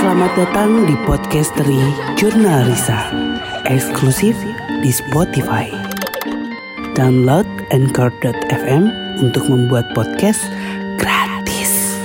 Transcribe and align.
Selamat 0.00 0.32
datang 0.32 0.88
di 0.88 0.96
podcastery 1.04 1.76
Jurnal 2.16 2.64
Risa, 2.72 3.12
eksklusif 3.68 4.32
di 4.80 4.88
Spotify. 4.88 5.68
Download 6.96 7.44
Anchor.fm 7.68 8.88
untuk 9.20 9.44
membuat 9.52 9.84
podcast 9.92 10.40
gratis. 10.96 12.00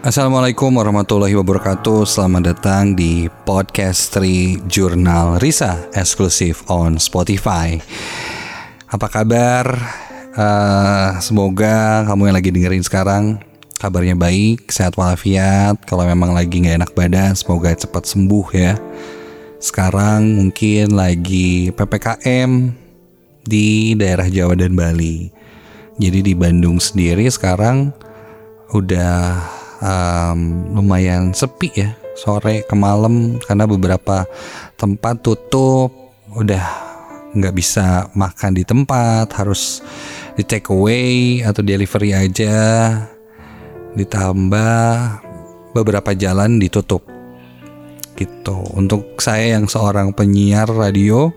Assalamualaikum 0.00 0.80
warahmatullahi 0.80 1.36
wabarakatuh 1.36 2.08
Selamat 2.08 2.56
datang 2.56 2.96
di 2.96 3.28
Podcastery 3.28 4.64
Jurnal 4.64 5.44
Risa 5.44 5.92
Eksklusif 5.92 6.64
on 6.72 6.96
Spotify 6.96 7.76
Apa 8.88 9.12
kabar? 9.12 9.76
Eh, 10.32 11.10
semoga 11.20 12.08
kamu 12.08 12.32
yang 12.32 12.36
lagi 12.40 12.48
dengerin 12.48 12.80
sekarang 12.80 13.51
Kabarnya 13.82 14.14
baik, 14.14 14.70
sehat 14.70 14.94
walafiat. 14.94 15.74
Kalau 15.90 16.06
memang 16.06 16.30
lagi 16.30 16.62
gak 16.62 16.86
enak 16.86 16.92
badan 16.94 17.34
Semoga 17.34 17.74
cepat 17.74 18.06
sembuh 18.06 18.46
ya. 18.54 18.78
Sekarang 19.58 20.38
mungkin 20.38 20.94
lagi 20.94 21.74
PPKM 21.74 22.70
Di 23.42 23.98
daerah 23.98 24.30
Jawa 24.30 24.54
dan 24.54 24.78
Bali. 24.78 25.26
Jadi 25.98 26.22
di 26.22 26.30
Bandung 26.30 26.78
sendiri 26.78 27.26
sekarang 27.26 27.90
Udah 28.70 29.42
um, 29.82 30.70
lumayan 30.78 31.34
sepi 31.34 31.74
ya. 31.74 31.98
Sore 32.14 32.62
ke 32.62 32.78
malam 32.78 33.42
karena 33.42 33.66
beberapa 33.66 34.30
tempat 34.78 35.26
tutup. 35.26 35.90
Udah 36.38 36.62
nggak 37.34 37.54
bisa 37.58 38.14
makan 38.14 38.54
di 38.54 38.62
tempat 38.62 39.26
harus 39.34 39.82
di 40.38 40.46
take 40.46 40.70
away 40.70 41.42
atau 41.42 41.66
delivery 41.66 42.14
aja 42.14 42.54
ditambah 43.96 44.84
beberapa 45.76 46.12
jalan 46.16 46.60
ditutup. 46.60 47.04
Gitu. 48.16 48.56
Untuk 48.76 49.18
saya 49.18 49.56
yang 49.58 49.66
seorang 49.66 50.12
penyiar 50.12 50.68
radio 50.68 51.32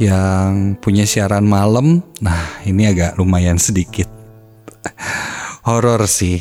yang 0.00 0.80
punya 0.80 1.04
siaran 1.04 1.44
malam 1.44 2.00
nah 2.24 2.40
ini 2.64 2.88
agak 2.88 3.20
lumayan 3.20 3.60
sedikit 3.60 4.08
horor 5.68 6.08
sih. 6.08 6.40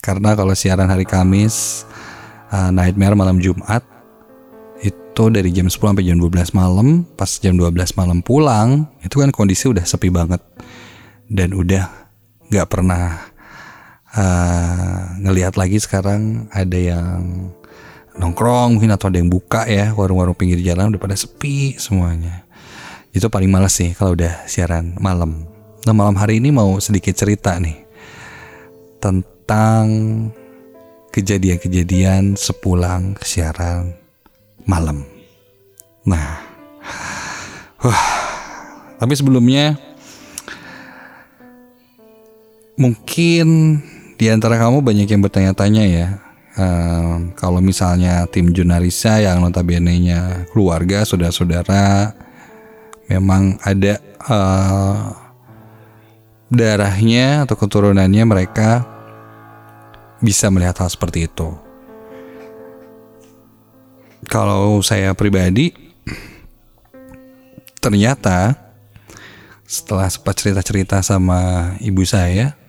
Karena 0.00 0.32
kalau 0.32 0.56
siaran 0.56 0.88
hari 0.88 1.04
Kamis 1.04 1.84
uh, 2.52 2.72
Nightmare 2.72 3.16
malam 3.16 3.40
Jumat 3.40 3.84
itu 4.80 5.24
dari 5.28 5.52
jam 5.52 5.68
10 5.68 5.76
sampai 5.76 6.04
jam 6.04 6.16
12 6.16 6.56
malam. 6.56 7.04
Pas 7.16 7.28
jam 7.40 7.56
12 7.56 7.72
malam 7.96 8.20
pulang 8.24 8.88
itu 9.04 9.20
kan 9.20 9.32
kondisi 9.32 9.68
udah 9.68 9.84
sepi 9.84 10.08
banget. 10.08 10.40
Dan 11.28 11.52
udah 11.56 11.88
nggak 12.50 12.68
pernah 12.68 13.29
uh, 14.14 15.18
ngelihat 15.20 15.58
lagi 15.58 15.78
sekarang 15.82 16.48
ada 16.54 16.78
yang 16.78 17.52
nongkrong 18.18 18.76
mungkin 18.78 18.92
atau 18.92 19.08
ada 19.08 19.18
yang 19.18 19.30
buka 19.30 19.64
ya 19.66 19.94
warung-warung 19.94 20.36
pinggir 20.36 20.60
jalan 20.60 20.92
udah 20.92 21.00
pada 21.00 21.16
sepi 21.16 21.78
semuanya 21.80 22.44
itu 23.10 23.26
paling 23.26 23.50
males 23.50 23.74
sih 23.74 23.94
kalau 23.96 24.14
udah 24.14 24.46
siaran 24.46 24.94
malam 24.98 25.46
nah 25.86 25.94
malam 25.96 26.14
hari 26.18 26.38
ini 26.38 26.52
mau 26.52 26.76
sedikit 26.78 27.16
cerita 27.16 27.56
nih 27.56 27.86
tentang 29.00 29.86
kejadian-kejadian 31.10 32.38
sepulang 32.38 33.18
siaran 33.24 33.96
malam. 34.68 35.02
Nah, 36.06 36.38
wah, 37.82 38.06
tapi 38.96 39.12
sebelumnya 39.18 39.74
mungkin 42.78 43.80
di 44.20 44.28
antara 44.28 44.60
kamu 44.60 44.84
banyak 44.84 45.08
yang 45.08 45.24
bertanya-tanya 45.24 45.84
ya. 45.88 46.08
Um, 46.60 47.32
kalau 47.32 47.64
misalnya 47.64 48.28
tim 48.28 48.52
Junarisa 48.52 49.16
yang 49.16 49.40
notabene-nya 49.40 50.44
keluarga, 50.52 51.08
saudara-saudara 51.08 52.12
memang 53.08 53.56
ada 53.64 53.96
uh, 54.28 55.16
darahnya 56.52 57.48
atau 57.48 57.56
keturunannya 57.56 58.24
mereka 58.28 58.84
bisa 60.20 60.52
melihat 60.52 60.84
hal 60.84 60.92
seperti 60.92 61.24
itu. 61.24 61.56
Kalau 64.28 64.84
saya 64.84 65.16
pribadi, 65.16 65.72
ternyata 67.80 68.52
setelah 69.64 70.12
sempat 70.12 70.36
cerita-cerita 70.36 71.00
sama 71.00 71.72
ibu 71.80 72.04
saya, 72.04 72.59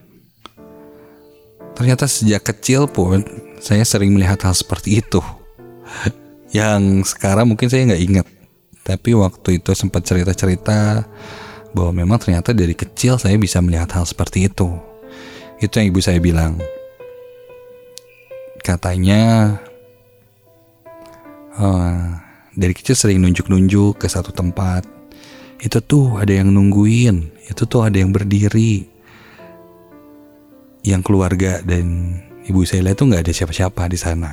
ternyata 1.82 2.06
sejak 2.06 2.46
kecil 2.46 2.86
pun 2.86 3.26
saya 3.58 3.82
sering 3.82 4.14
melihat 4.14 4.38
hal 4.46 4.54
seperti 4.54 5.02
itu. 5.02 5.18
Yang 6.54 7.10
sekarang 7.18 7.50
mungkin 7.50 7.74
saya 7.74 7.90
nggak 7.90 8.04
ingat, 8.06 8.28
tapi 8.86 9.18
waktu 9.18 9.58
itu 9.58 9.74
sempat 9.74 10.06
cerita-cerita 10.06 11.10
bahwa 11.74 12.06
memang 12.06 12.22
ternyata 12.22 12.54
dari 12.54 12.78
kecil 12.78 13.18
saya 13.18 13.34
bisa 13.42 13.58
melihat 13.66 13.90
hal 13.98 14.06
seperti 14.06 14.46
itu. 14.46 14.70
Itu 15.58 15.80
yang 15.80 15.90
ibu 15.90 16.04
saya 16.04 16.20
bilang. 16.20 16.60
Katanya 18.60 19.56
uh, 21.56 22.20
dari 22.52 22.76
kecil 22.76 23.00
sering 23.00 23.24
nunjuk-nunjuk 23.24 24.04
ke 24.04 24.12
satu 24.12 24.36
tempat. 24.36 24.84
Itu 25.64 25.80
tuh 25.80 26.20
ada 26.20 26.36
yang 26.36 26.52
nungguin. 26.52 27.48
Itu 27.48 27.64
tuh 27.64 27.88
ada 27.88 27.96
yang 27.96 28.12
berdiri 28.12 28.91
yang 30.82 31.06
keluarga 31.06 31.62
dan 31.62 32.18
ibu 32.46 32.66
saya 32.66 32.90
lihat 32.90 32.98
tuh 32.98 33.10
nggak 33.10 33.24
ada 33.26 33.34
siapa-siapa 33.34 33.86
di 33.90 33.98
sana. 33.98 34.32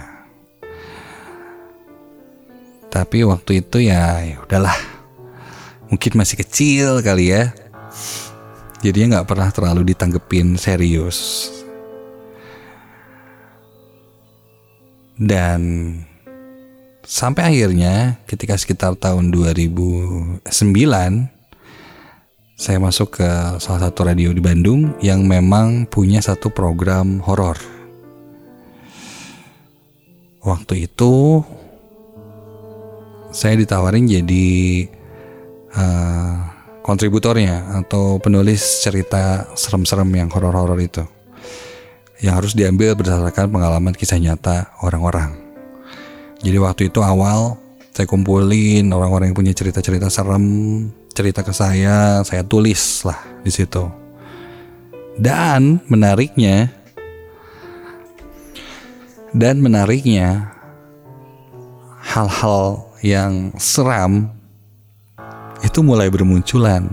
Tapi 2.89 3.21
waktu 3.25 3.61
itu 3.61 3.85
ya, 3.85 4.25
ya 4.25 4.41
udahlah. 4.41 4.77
Mungkin 5.93 6.17
masih 6.17 6.41
kecil 6.41 7.05
kali 7.05 7.37
ya. 7.37 7.53
Jadinya 8.81 9.21
nggak 9.21 9.29
pernah 9.29 9.49
terlalu 9.53 9.93
ditanggepin 9.93 10.57
serius. 10.57 11.51
Dan 15.19 15.61
sampai 17.05 17.43
akhirnya 17.53 18.23
ketika 18.25 18.57
sekitar 18.57 18.97
tahun 18.97 19.35
2009 19.35 20.49
saya 22.59 22.83
masuk 22.83 23.23
ke 23.23 23.31
salah 23.63 23.87
satu 23.87 24.03
radio 24.03 24.35
di 24.35 24.43
Bandung 24.43 24.99
yang 24.99 25.23
memang 25.23 25.87
punya 25.87 26.19
satu 26.19 26.51
program 26.51 27.23
horor. 27.23 27.55
Waktu 30.43 30.91
itu 30.91 31.39
saya 33.31 33.55
ditawarin 33.55 34.11
jadi 34.11 34.51
uh, 35.71 36.35
kontributornya 36.83 37.79
atau 37.79 38.19
penulis 38.19 38.83
cerita 38.83 39.47
serem-serem 39.55 40.11
yang 40.19 40.27
horor-horor 40.27 40.83
itu 40.83 41.07
yang 42.19 42.43
harus 42.43 42.59
diambil 42.59 42.99
berdasarkan 42.99 43.55
pengalaman 43.55 43.95
kisah 43.95 44.19
nyata 44.19 44.75
orang-orang. 44.83 45.31
Jadi 46.43 46.59
waktu 46.59 46.83
itu 46.91 47.07
awal 47.07 47.55
saya 47.95 48.11
kumpulin 48.11 48.91
orang-orang 48.91 49.31
yang 49.31 49.39
punya 49.39 49.55
cerita-cerita 49.55 50.11
serem, 50.11 50.47
cerita 51.19 51.43
ke 51.43 51.51
saya, 51.51 52.23
saya 52.23 52.47
tulis 52.47 53.03
lah 53.03 53.19
di 53.43 53.51
situ. 53.51 53.91
Dan 55.19 55.83
menariknya, 55.91 56.71
dan 59.35 59.59
menariknya, 59.59 60.55
hal-hal 61.99 62.87
yang 63.03 63.51
seram 63.59 64.31
itu 65.67 65.83
mulai 65.83 66.07
bermunculan, 66.07 66.87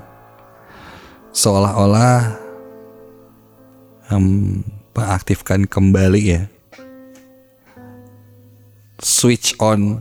seolah-olah 1.29 2.33
um, 4.09 4.65
mengaktifkan 4.97 5.69
kembali 5.69 6.21
ya 6.25 6.41
switch 9.05 9.53
on 9.59 9.99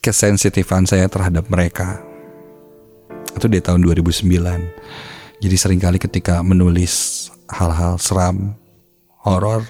kesensitifan 0.00 0.88
saya 0.88 1.06
terhadap 1.06 1.48
mereka. 1.52 2.00
Itu 3.36 3.46
di 3.46 3.62
tahun 3.62 3.84
2009 3.84 4.26
jadi 5.40 5.56
sering 5.56 5.80
kali 5.80 5.96
ketika 5.96 6.44
menulis 6.44 7.26
hal-hal 7.48 7.96
seram 7.96 8.52
horor 9.24 9.64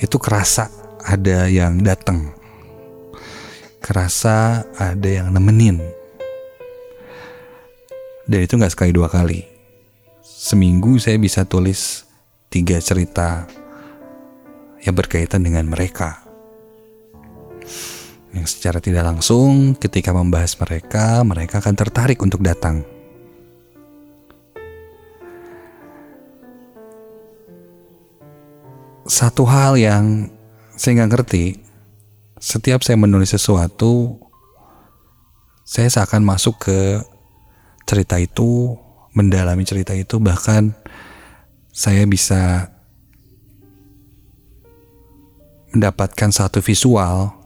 itu 0.00 0.16
kerasa 0.16 0.72
ada 1.04 1.44
yang 1.44 1.84
datang. 1.84 2.32
Kerasa 3.84 4.64
ada 4.80 5.08
yang 5.12 5.28
nemenin. 5.28 5.76
Dan 8.24 8.48
itu 8.48 8.56
nggak 8.56 8.72
sekali 8.72 8.96
dua 8.96 9.12
kali. 9.12 9.44
Seminggu 10.24 10.96
saya 10.96 11.20
bisa 11.20 11.44
tulis 11.44 12.08
tiga 12.48 12.80
cerita 12.80 13.44
yang 14.80 14.96
berkaitan 14.96 15.44
dengan 15.44 15.68
mereka. 15.68 16.21
Yang 18.32 18.58
secara 18.58 18.80
tidak 18.80 19.04
langsung 19.04 19.76
ketika 19.76 20.16
membahas 20.16 20.56
mereka, 20.56 21.20
mereka 21.20 21.60
akan 21.60 21.74
tertarik 21.76 22.18
untuk 22.24 22.40
datang. 22.40 22.84
satu 29.12 29.44
hal 29.44 29.76
yang 29.76 30.30
saya 30.72 31.02
nggak 31.02 31.12
ngerti, 31.12 31.60
setiap 32.40 32.80
saya 32.80 32.96
menulis 32.96 33.34
sesuatu, 33.34 34.18
saya 35.68 35.92
seakan 35.92 36.24
masuk 36.24 36.56
ke 36.64 36.80
cerita 37.84 38.16
itu, 38.16 38.72
mendalami 39.12 39.68
cerita 39.68 39.92
itu, 39.92 40.16
bahkan 40.16 40.72
saya 41.76 42.08
bisa 42.08 42.72
mendapatkan 45.76 46.32
satu 46.32 46.64
visual 46.64 47.41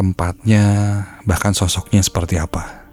tempatnya, 0.00 0.64
bahkan 1.28 1.52
sosoknya 1.52 2.00
seperti 2.00 2.40
apa. 2.40 2.88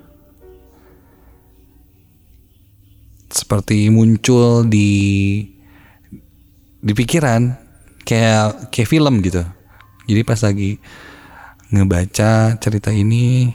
Seperti 3.32 3.88
muncul 3.88 4.68
di 4.68 4.92
di 6.84 6.92
pikiran 6.92 7.56
kayak 8.04 8.72
kayak 8.76 8.92
film 8.92 9.24
gitu. 9.24 9.48
Jadi 10.08 10.22
pas 10.28 10.40
lagi 10.44 10.80
ngebaca 11.72 12.56
cerita 12.60 12.92
ini 12.96 13.52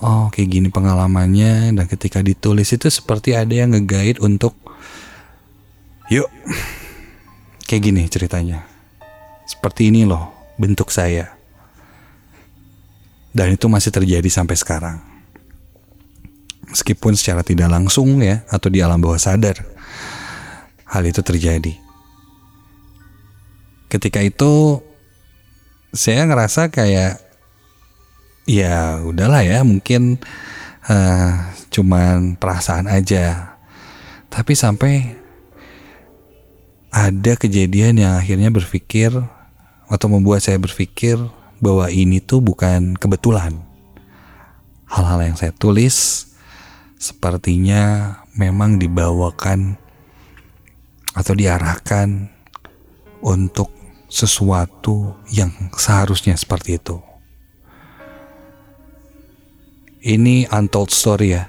oh 0.00 0.32
kayak 0.32 0.48
gini 0.48 0.68
pengalamannya 0.72 1.76
dan 1.76 1.84
ketika 1.84 2.24
ditulis 2.24 2.72
itu 2.72 2.88
seperti 2.88 3.36
ada 3.36 3.52
yang 3.52 3.76
ngeguide 3.76 4.20
untuk 4.24 4.56
yuk 6.08 6.28
kayak 7.68 7.82
gini 7.84 8.08
ceritanya 8.08 8.64
seperti 9.44 9.92
ini 9.92 10.08
loh 10.08 10.32
bentuk 10.56 10.88
saya 10.88 11.36
dan 13.30 13.54
itu 13.54 13.66
masih 13.70 13.94
terjadi 13.94 14.26
sampai 14.26 14.56
sekarang. 14.58 14.98
Meskipun 16.70 17.18
secara 17.18 17.42
tidak 17.42 17.66
langsung 17.70 18.22
ya 18.22 18.46
atau 18.46 18.70
di 18.70 18.78
alam 18.78 19.02
bawah 19.02 19.18
sadar 19.18 19.58
hal 20.86 21.02
itu 21.06 21.22
terjadi. 21.22 21.74
Ketika 23.90 24.22
itu 24.22 24.78
saya 25.90 26.22
ngerasa 26.26 26.70
kayak 26.70 27.18
ya 28.46 29.02
udahlah 29.02 29.42
ya 29.42 29.66
mungkin 29.66 30.22
uh, 30.86 31.30
cuman 31.74 32.38
perasaan 32.38 32.86
aja. 32.86 33.58
Tapi 34.30 34.54
sampai 34.54 35.18
ada 36.90 37.32
kejadian 37.34 37.98
yang 37.98 38.14
akhirnya 38.18 38.50
berpikir 38.50 39.10
atau 39.90 40.06
membuat 40.06 40.42
saya 40.42 40.58
berpikir 40.58 41.18
bahwa 41.60 41.92
ini 41.92 42.18
tuh 42.24 42.40
bukan 42.40 42.96
kebetulan 42.96 43.60
hal-hal 44.90 45.20
yang 45.22 45.36
saya 45.38 45.54
tulis 45.54 46.26
sepertinya 47.00 48.16
memang 48.34 48.76
dibawakan 48.76 49.78
atau 51.14 51.32
diarahkan 51.32 52.28
untuk 53.24 53.70
sesuatu 54.10 55.14
yang 55.30 55.54
seharusnya 55.76 56.34
seperti 56.34 56.76
itu. 56.76 56.98
Ini 60.00 60.48
untold 60.50 60.90
story 60.90 61.36
ya. 61.36 61.46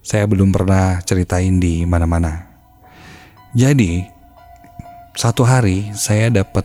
Saya 0.00 0.24
belum 0.28 0.52
pernah 0.52 1.00
ceritain 1.04 1.60
di 1.60 1.84
mana-mana. 1.84 2.48
Jadi, 3.52 4.04
satu 5.16 5.44
hari 5.44 5.92
saya 5.92 6.30
dapat 6.30 6.64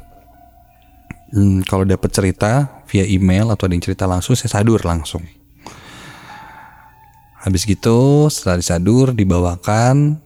hmm, 1.36 1.68
kalau 1.68 1.84
dapat 1.84 2.10
cerita 2.10 2.82
via 2.88 3.04
email 3.04 3.52
atau 3.52 3.68
ada 3.68 3.76
yang 3.76 3.84
cerita 3.84 4.08
langsung 4.08 4.34
saya 4.34 4.56
sadur 4.56 4.80
langsung. 4.88 5.22
Habis 7.46 7.68
gitu 7.68 8.26
setelah 8.32 8.58
disadur 8.58 9.14
dibawakan 9.14 10.18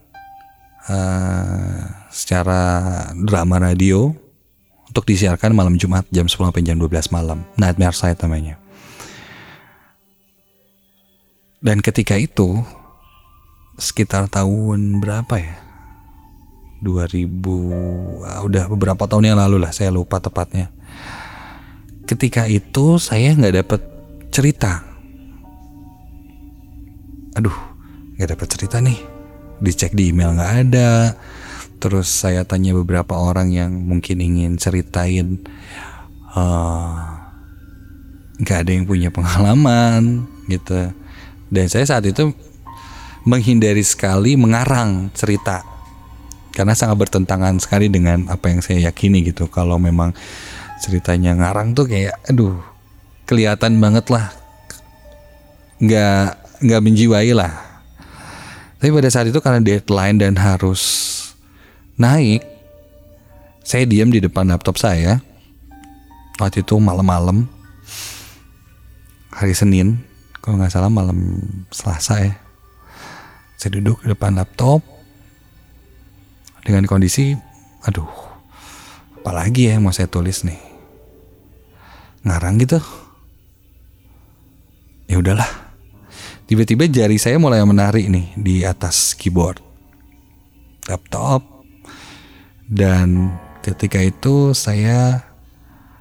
uh, 0.88 1.84
secara 2.08 2.62
drama 3.20 3.60
radio 3.60 4.16
untuk 4.88 5.04
disiarkan 5.04 5.52
malam 5.52 5.76
Jumat 5.76 6.08
jam 6.10 6.32
10 6.32 6.40
sampai 6.50 6.64
jam 6.64 6.80
12 6.80 7.12
malam. 7.12 7.44
Nightmare 7.60 7.98
Side 7.98 8.24
namanya. 8.24 8.56
Dan 11.60 11.84
ketika 11.84 12.16
itu 12.16 12.64
sekitar 13.76 14.32
tahun 14.32 15.04
berapa 15.04 15.36
ya? 15.36 15.60
2000 16.80 17.28
ah, 18.24 18.40
udah 18.48 18.64
beberapa 18.72 19.04
tahun 19.04 19.36
yang 19.36 19.40
lalu 19.44 19.60
lah 19.60 19.76
saya 19.76 19.92
lupa 19.92 20.24
tepatnya. 20.24 20.72
Ketika 22.10 22.50
itu 22.50 22.98
saya 22.98 23.38
nggak 23.38 23.56
dapet 23.62 23.82
cerita. 24.34 24.82
Aduh, 27.38 27.54
nggak 28.18 28.34
dapet 28.34 28.48
cerita 28.50 28.82
nih. 28.82 28.98
Dicek 29.62 29.94
di 29.94 30.10
email 30.10 30.34
nggak 30.34 30.54
ada. 30.66 31.14
Terus 31.78 32.10
saya 32.10 32.42
tanya 32.50 32.74
beberapa 32.74 33.14
orang 33.14 33.54
yang 33.54 33.72
mungkin 33.86 34.26
ingin 34.26 34.58
ceritain 34.58 35.38
eh, 36.34 36.94
nggak 38.42 38.58
uh, 38.58 38.62
ada 38.66 38.72
yang 38.74 38.90
punya 38.90 39.14
pengalaman 39.14 40.26
gitu 40.50 40.90
dan 41.50 41.66
saya 41.66 41.86
saat 41.86 42.06
itu 42.06 42.30
menghindari 43.26 43.82
sekali 43.82 44.38
mengarang 44.38 45.10
cerita 45.18 45.66
karena 46.54 46.78
sangat 46.78 46.98
bertentangan 46.98 47.58
sekali 47.62 47.90
dengan 47.90 48.30
apa 48.30 48.50
yang 48.54 48.62
saya 48.62 48.90
yakini 48.90 49.26
gitu. 49.26 49.48
Kalau 49.50 49.78
memang 49.80 50.14
ceritanya 50.80 51.36
ngarang 51.36 51.76
tuh 51.76 51.86
kayak, 51.86 52.16
aduh, 52.28 52.58
kelihatan 53.28 53.78
banget 53.78 54.08
lah, 54.10 54.32
nggak 55.84 56.26
nggak 56.64 56.82
menjiwai 56.84 57.32
lah. 57.36 57.54
Tapi 58.80 58.90
pada 58.96 59.10
saat 59.12 59.28
itu 59.28 59.40
karena 59.44 59.60
deadline 59.60 60.18
dan 60.18 60.40
harus 60.40 60.82
naik, 62.00 62.42
saya 63.62 63.84
diam 63.84 64.08
di 64.08 64.24
depan 64.24 64.48
laptop 64.48 64.80
saya. 64.80 65.20
Waktu 66.40 66.64
itu 66.64 66.80
malam-malam, 66.80 67.52
hari 69.36 69.52
Senin, 69.52 70.00
kalau 70.40 70.56
nggak 70.56 70.72
salah 70.72 70.88
malam 70.88 71.44
Selasa 71.70 72.24
ya 72.24 72.34
saya 73.60 73.76
duduk 73.76 74.00
di 74.08 74.16
depan 74.16 74.40
laptop 74.40 74.80
dengan 76.64 76.88
kondisi 76.88 77.36
aduh 77.84 78.08
apalagi 79.20 79.68
ya 79.68 79.76
yang 79.76 79.84
mau 79.84 79.92
saya 79.92 80.08
tulis 80.08 80.48
nih 80.48 80.69
ngarang 82.24 82.60
gitu. 82.62 82.80
Ya 85.10 85.18
udahlah. 85.18 85.48
Tiba-tiba 86.50 86.90
jari 86.90 87.22
saya 87.22 87.38
mulai 87.38 87.62
menarik 87.62 88.10
nih 88.10 88.34
di 88.34 88.56
atas 88.66 89.14
keyboard. 89.14 89.62
Laptop. 90.90 91.46
Dan 92.70 93.34
ketika 93.62 94.02
itu 94.02 94.54
saya 94.54 95.26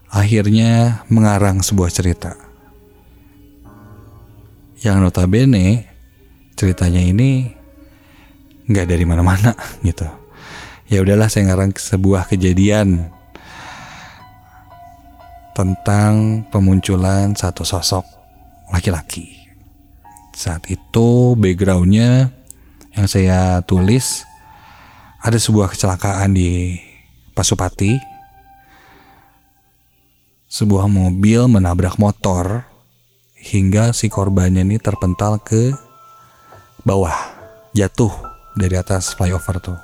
akhirnya 0.09 1.05
mengarang 1.13 1.61
sebuah 1.61 1.93
cerita. 1.93 2.37
Yang 4.81 4.97
notabene 5.05 5.89
ceritanya 6.57 7.01
ini 7.01 7.53
nggak 8.69 8.89
dari 8.89 9.05
mana-mana 9.09 9.57
gitu. 9.89 10.09
Ya 10.89 11.05
udahlah 11.05 11.29
saya 11.29 11.53
ngarang 11.53 11.77
sebuah 11.77 12.29
kejadian 12.33 13.13
tentang 15.59 16.47
pemunculan 16.55 17.35
satu 17.35 17.67
sosok 17.67 18.07
laki-laki. 18.71 19.35
Saat 20.31 20.71
itu 20.71 21.35
backgroundnya 21.35 22.31
yang 22.95 23.11
saya 23.11 23.59
tulis 23.67 24.23
ada 25.19 25.35
sebuah 25.35 25.75
kecelakaan 25.75 26.31
di 26.31 26.79
Pasupati. 27.35 27.99
Sebuah 30.47 30.87
mobil 30.87 31.51
menabrak 31.51 31.99
motor 31.99 32.63
hingga 33.35 33.91
si 33.91 34.07
korbannya 34.07 34.63
ini 34.63 34.79
terpental 34.79 35.43
ke 35.43 35.75
bawah, 36.87 37.19
jatuh 37.75 38.15
dari 38.55 38.79
atas 38.79 39.11
flyover 39.13 39.59
tuh. 39.59 39.79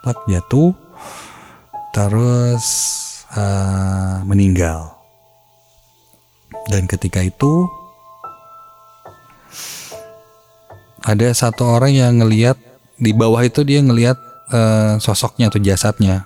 Plak 0.00 0.18
jatuh, 0.32 0.72
terus 1.92 2.64
uh, 3.36 4.24
meninggal. 4.24 4.93
Dan 6.68 6.88
ketika 6.88 7.20
itu 7.20 7.68
ada 11.04 11.28
satu 11.36 11.68
orang 11.68 11.92
yang 11.92 12.12
ngeliat 12.24 12.56
di 12.96 13.12
bawah 13.12 13.44
itu 13.44 13.60
dia 13.66 13.84
ngeliat 13.84 14.16
uh, 14.48 14.96
sosoknya 14.96 15.52
atau 15.52 15.60
jasadnya 15.60 16.24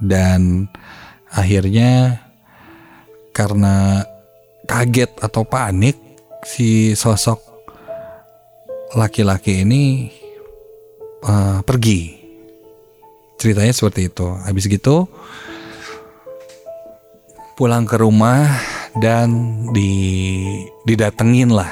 dan 0.00 0.72
akhirnya 1.28 2.22
karena 3.36 4.06
kaget 4.64 5.10
atau 5.20 5.44
panik 5.44 6.00
si 6.46 6.96
sosok 6.96 7.40
laki-laki 8.96 9.66
ini 9.66 10.08
uh, 11.26 11.60
pergi. 11.66 12.22
Ceritanya 13.36 13.74
seperti 13.74 14.08
itu. 14.08 14.24
Habis 14.46 14.70
gitu 14.70 15.10
pulang 17.58 17.84
ke 17.84 18.00
rumah 18.00 18.48
dan 18.98 19.30
di 19.74 19.90
didatengin 20.86 21.50
lah. 21.54 21.70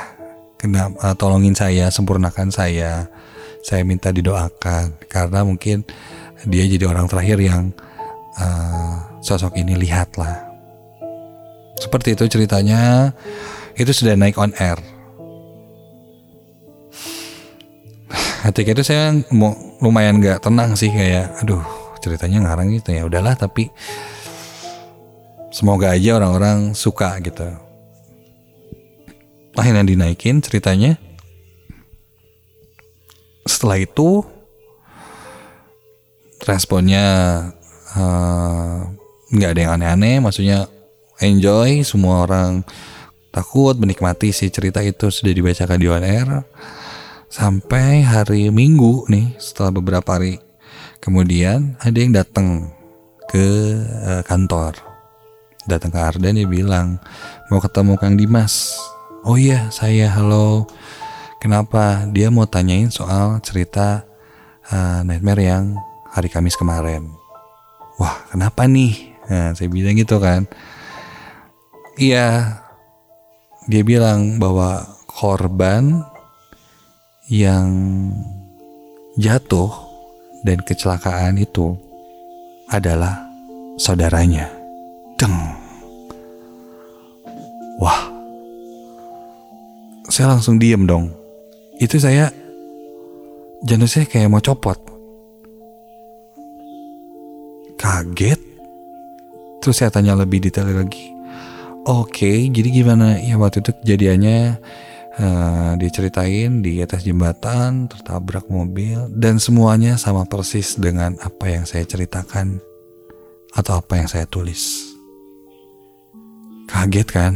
Kena 0.59 0.91
uh, 1.03 1.15
tolongin 1.19 1.55
saya, 1.55 1.91
sempurnakan 1.91 2.51
saya. 2.51 3.07
Saya 3.63 3.85
minta 3.87 4.11
didoakan 4.11 4.99
karena 5.07 5.47
mungkin 5.47 5.87
dia 6.47 6.67
jadi 6.67 6.87
orang 6.91 7.07
terakhir 7.07 7.39
yang 7.39 7.71
uh, 8.39 8.99
sosok 9.23 9.55
ini 9.55 9.79
lihatlah. 9.79 10.51
Seperti 11.79 12.19
itu 12.19 12.27
ceritanya. 12.27 13.15
Itu 13.73 13.89
sudah 13.95 14.19
naik 14.19 14.37
on 14.37 14.53
air. 14.61 14.77
Ketika 18.51 18.77
itu 18.77 18.85
saya 18.85 19.17
lumayan 19.81 20.21
gak 20.21 20.45
tenang 20.45 20.77
sih 20.77 20.93
kayak, 20.93 21.33
aduh 21.41 21.65
ceritanya 22.03 22.43
ngarang 22.45 22.69
gitu 22.75 22.91
ya 22.91 23.07
udahlah 23.07 23.39
tapi 23.39 23.71
semoga 25.53 25.93
aja 25.93 26.17
orang-orang 26.17 26.73
suka 26.73 27.21
gitu. 27.21 27.47
Akhirnya 29.55 29.85
dinaikin 29.85 30.41
ceritanya. 30.41 30.97
Setelah 33.45 33.85
itu 33.85 34.25
responnya 36.49 37.05
eh, 37.95 38.77
nggak 39.31 39.51
uh, 39.51 39.55
ada 39.55 39.61
yang 39.61 39.73
aneh-aneh, 39.77 40.19
maksudnya 40.25 40.67
enjoy, 41.21 41.85
semua 41.87 42.25
orang 42.25 42.65
takut 43.33 43.75
menikmati 43.81 44.31
si 44.31 44.53
cerita 44.53 44.85
itu 44.85 45.09
sudah 45.09 45.33
dibacakan 45.33 45.81
di 45.81 45.89
on 45.89 46.05
air 46.05 46.29
sampai 47.33 48.05
hari 48.05 48.53
Minggu 48.53 49.09
nih 49.09 49.41
setelah 49.41 49.73
beberapa 49.73 50.21
hari 50.21 50.37
kemudian 51.01 51.81
ada 51.81 51.97
yang 51.97 52.13
datang 52.13 52.69
ke 53.33 53.81
uh, 54.05 54.21
kantor 54.29 54.92
datang 55.69 55.95
ke 55.95 55.99
Arden 55.99 56.39
dia 56.39 56.49
bilang 56.49 56.99
mau 57.49 57.63
ketemu 57.63 57.95
Kang 57.99 58.19
Dimas 58.19 58.75
oh 59.23 59.39
iya 59.39 59.71
saya 59.71 60.11
halo 60.11 60.67
kenapa 61.43 62.07
dia 62.11 62.31
mau 62.31 62.47
tanyain 62.47 62.91
soal 62.91 63.43
cerita 63.43 64.07
uh, 64.71 65.01
nightmare 65.03 65.43
yang 65.43 65.65
hari 66.13 66.29
Kamis 66.29 66.55
kemarin. 66.55 67.09
Wah, 67.97 68.29
kenapa 68.29 68.69
nih? 68.69 69.17
Nah, 69.27 69.57
saya 69.57 69.69
bilang 69.73 69.97
gitu 69.97 70.21
kan. 70.21 70.45
Iya, 71.97 72.61
dia 73.67 73.83
bilang 73.83 74.37
bahwa 74.37 74.85
korban 75.09 76.05
yang 77.33 77.69
jatuh 79.17 79.73
dan 80.45 80.61
kecelakaan 80.61 81.41
itu 81.41 81.77
adalah 82.69 83.25
saudaranya. 83.77 84.62
Deng. 85.23 85.39
Wah. 87.79 88.11
Saya 90.11 90.35
langsung 90.35 90.59
diem 90.59 90.83
dong. 90.83 91.15
Itu 91.79 92.03
saya 92.03 92.35
jantung 93.63 93.87
saya 93.87 94.11
kayak 94.11 94.27
mau 94.27 94.43
copot 94.43 94.75
kaget 97.79 98.41
terus 99.63 99.79
saya 99.79 99.95
tanya 99.95 100.19
lebih 100.19 100.43
detail 100.43 100.67
lagi 100.67 101.15
oke 101.87 102.51
jadi 102.51 102.69
gimana 102.71 103.23
ya 103.23 103.39
waktu 103.39 103.63
itu 103.63 103.71
kejadiannya 103.83 104.59
uh, 105.23 105.73
diceritain 105.79 106.59
di 106.59 106.83
atas 106.83 107.07
jembatan 107.07 107.87
tertabrak 107.87 108.51
mobil 108.51 109.07
dan 109.15 109.39
semuanya 109.39 109.95
sama 109.95 110.27
persis 110.27 110.75
dengan 110.75 111.15
apa 111.23 111.47
yang 111.47 111.63
saya 111.67 111.87
ceritakan 111.87 112.59
atau 113.55 113.79
apa 113.79 114.03
yang 114.03 114.11
saya 114.11 114.27
tulis 114.27 114.82
kaget 116.69 117.09
kan? 117.09 117.33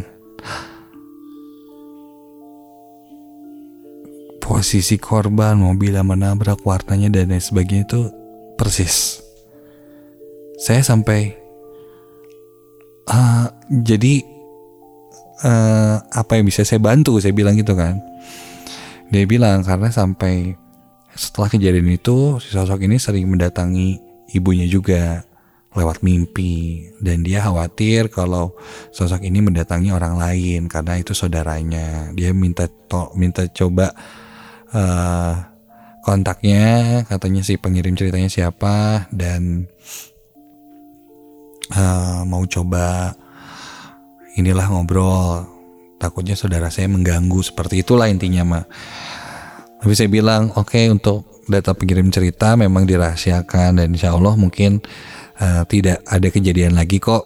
Posisi 4.42 4.94
korban 4.96 5.58
mobil 5.58 5.90
yang 5.90 6.06
menabrak 6.06 6.62
warnanya 6.62 7.10
dan 7.10 7.34
lain 7.34 7.42
sebagainya 7.42 7.82
itu 7.82 8.00
persis. 8.54 9.18
Saya 10.56 10.80
sampai 10.86 11.34
uh, 13.10 13.50
jadi 13.68 14.22
uh, 15.42 15.98
apa 16.14 16.38
yang 16.38 16.46
bisa 16.46 16.62
saya 16.62 16.78
bantu? 16.78 17.18
Saya 17.18 17.34
bilang 17.34 17.58
gitu 17.58 17.74
kan. 17.74 17.98
Dia 19.10 19.26
bilang 19.26 19.66
karena 19.66 19.90
sampai 19.90 20.54
setelah 21.16 21.48
kejadian 21.48 21.96
itu 21.96 22.36
si 22.38 22.52
sosok 22.52 22.84
ini 22.84 23.00
sering 23.00 23.26
mendatangi 23.26 23.98
ibunya 24.36 24.68
juga 24.68 25.24
lewat 25.76 26.00
mimpi. 26.00 26.88
Dan 26.98 27.22
dia 27.22 27.44
khawatir 27.44 28.08
kalau 28.08 28.56
sosok 28.90 29.22
ini 29.22 29.44
mendatangi 29.44 29.92
orang 29.92 30.16
lain 30.16 30.66
karena 30.66 30.98
itu 30.98 31.12
saudaranya. 31.12 32.10
Dia 32.16 32.32
minta 32.32 32.66
to 32.66 33.12
minta 33.14 33.44
coba 33.52 33.92
uh, 34.72 35.34
kontaknya 36.02 37.04
katanya 37.04 37.44
si 37.44 37.60
pengirim 37.60 37.92
ceritanya 37.92 38.32
siapa 38.32 39.06
dan 39.12 39.68
uh, 41.76 42.24
mau 42.24 42.42
coba 42.48 43.14
inilah 44.34 44.66
ngobrol. 44.72 45.44
Takutnya 45.96 46.36
saudara 46.36 46.68
saya 46.68 46.88
mengganggu 46.92 47.40
seperti 47.40 47.80
itulah 47.80 48.08
intinya 48.08 48.44
mah 48.44 48.64
tapi 49.80 49.92
saya 49.94 50.08
bilang 50.10 50.50
oke 50.56 50.72
okay, 50.72 50.88
untuk 50.90 51.44
data 51.46 51.70
pengirim 51.76 52.10
cerita 52.10 52.58
memang 52.58 52.88
dirahasiakan 52.88 53.78
dan 53.78 53.88
insya 53.94 54.16
Allah 54.16 54.34
mungkin 54.34 54.82
uh, 55.40 55.62
tidak 55.68 56.02
ada 56.06 56.28
kejadian 56.28 56.76
lagi 56.76 57.00
kok. 57.00 57.24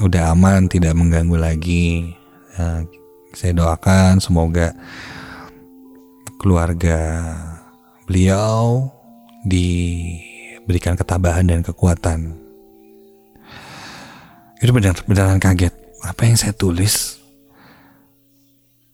Udah 0.00 0.32
aman 0.32 0.66
tidak 0.66 0.96
mengganggu 0.96 1.36
lagi. 1.38 2.16
Uh, 2.56 2.84
saya 3.32 3.56
doakan 3.56 4.20
semoga 4.20 4.76
keluarga 6.36 7.32
beliau 8.04 8.90
diberikan 9.46 10.98
ketabahan 10.98 11.48
dan 11.48 11.60
kekuatan. 11.64 12.36
Itu 14.62 14.70
benar 14.70 15.00
beneran 15.06 15.42
kaget. 15.42 15.74
Apa 16.02 16.26
yang 16.26 16.36
saya 16.38 16.54
tulis 16.54 17.18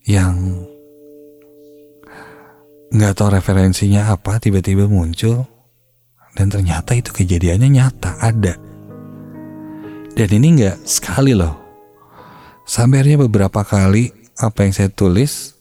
yang 0.09 0.65
nggak 2.89 3.13
tahu 3.13 3.37
referensinya 3.37 4.17
apa 4.17 4.41
tiba-tiba 4.41 4.89
muncul 4.89 5.45
dan 6.39 6.55
ternyata 6.55 6.95
itu 6.95 7.11
kejadiannya 7.11 7.67
nyata 7.67 8.23
ada. 8.23 8.55
Dan 10.15 10.29
ini 10.39 10.63
nggak 10.63 10.87
sekali 10.87 11.35
loh. 11.35 11.59
Sampai 12.63 13.03
beberapa 13.19 13.67
kali 13.67 14.15
apa 14.39 14.63
yang 14.63 14.71
saya 14.71 14.87
tulis 14.87 15.59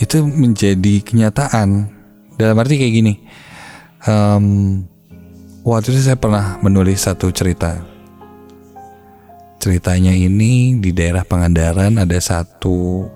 itu 0.00 0.24
menjadi 0.24 1.04
kenyataan. 1.04 1.92
Dalam 2.40 2.56
arti 2.56 2.80
kayak 2.80 2.94
gini 2.94 3.14
um, 4.06 4.46
waktu 5.66 5.92
itu 5.92 6.00
saya 6.08 6.16
pernah 6.16 6.56
menulis 6.62 7.04
satu 7.04 7.28
cerita. 7.34 7.82
Ceritanya 9.58 10.14
ini 10.14 10.78
di 10.78 10.94
daerah 10.94 11.26
Pangandaran 11.26 11.98
ada 11.98 12.18
satu 12.22 13.10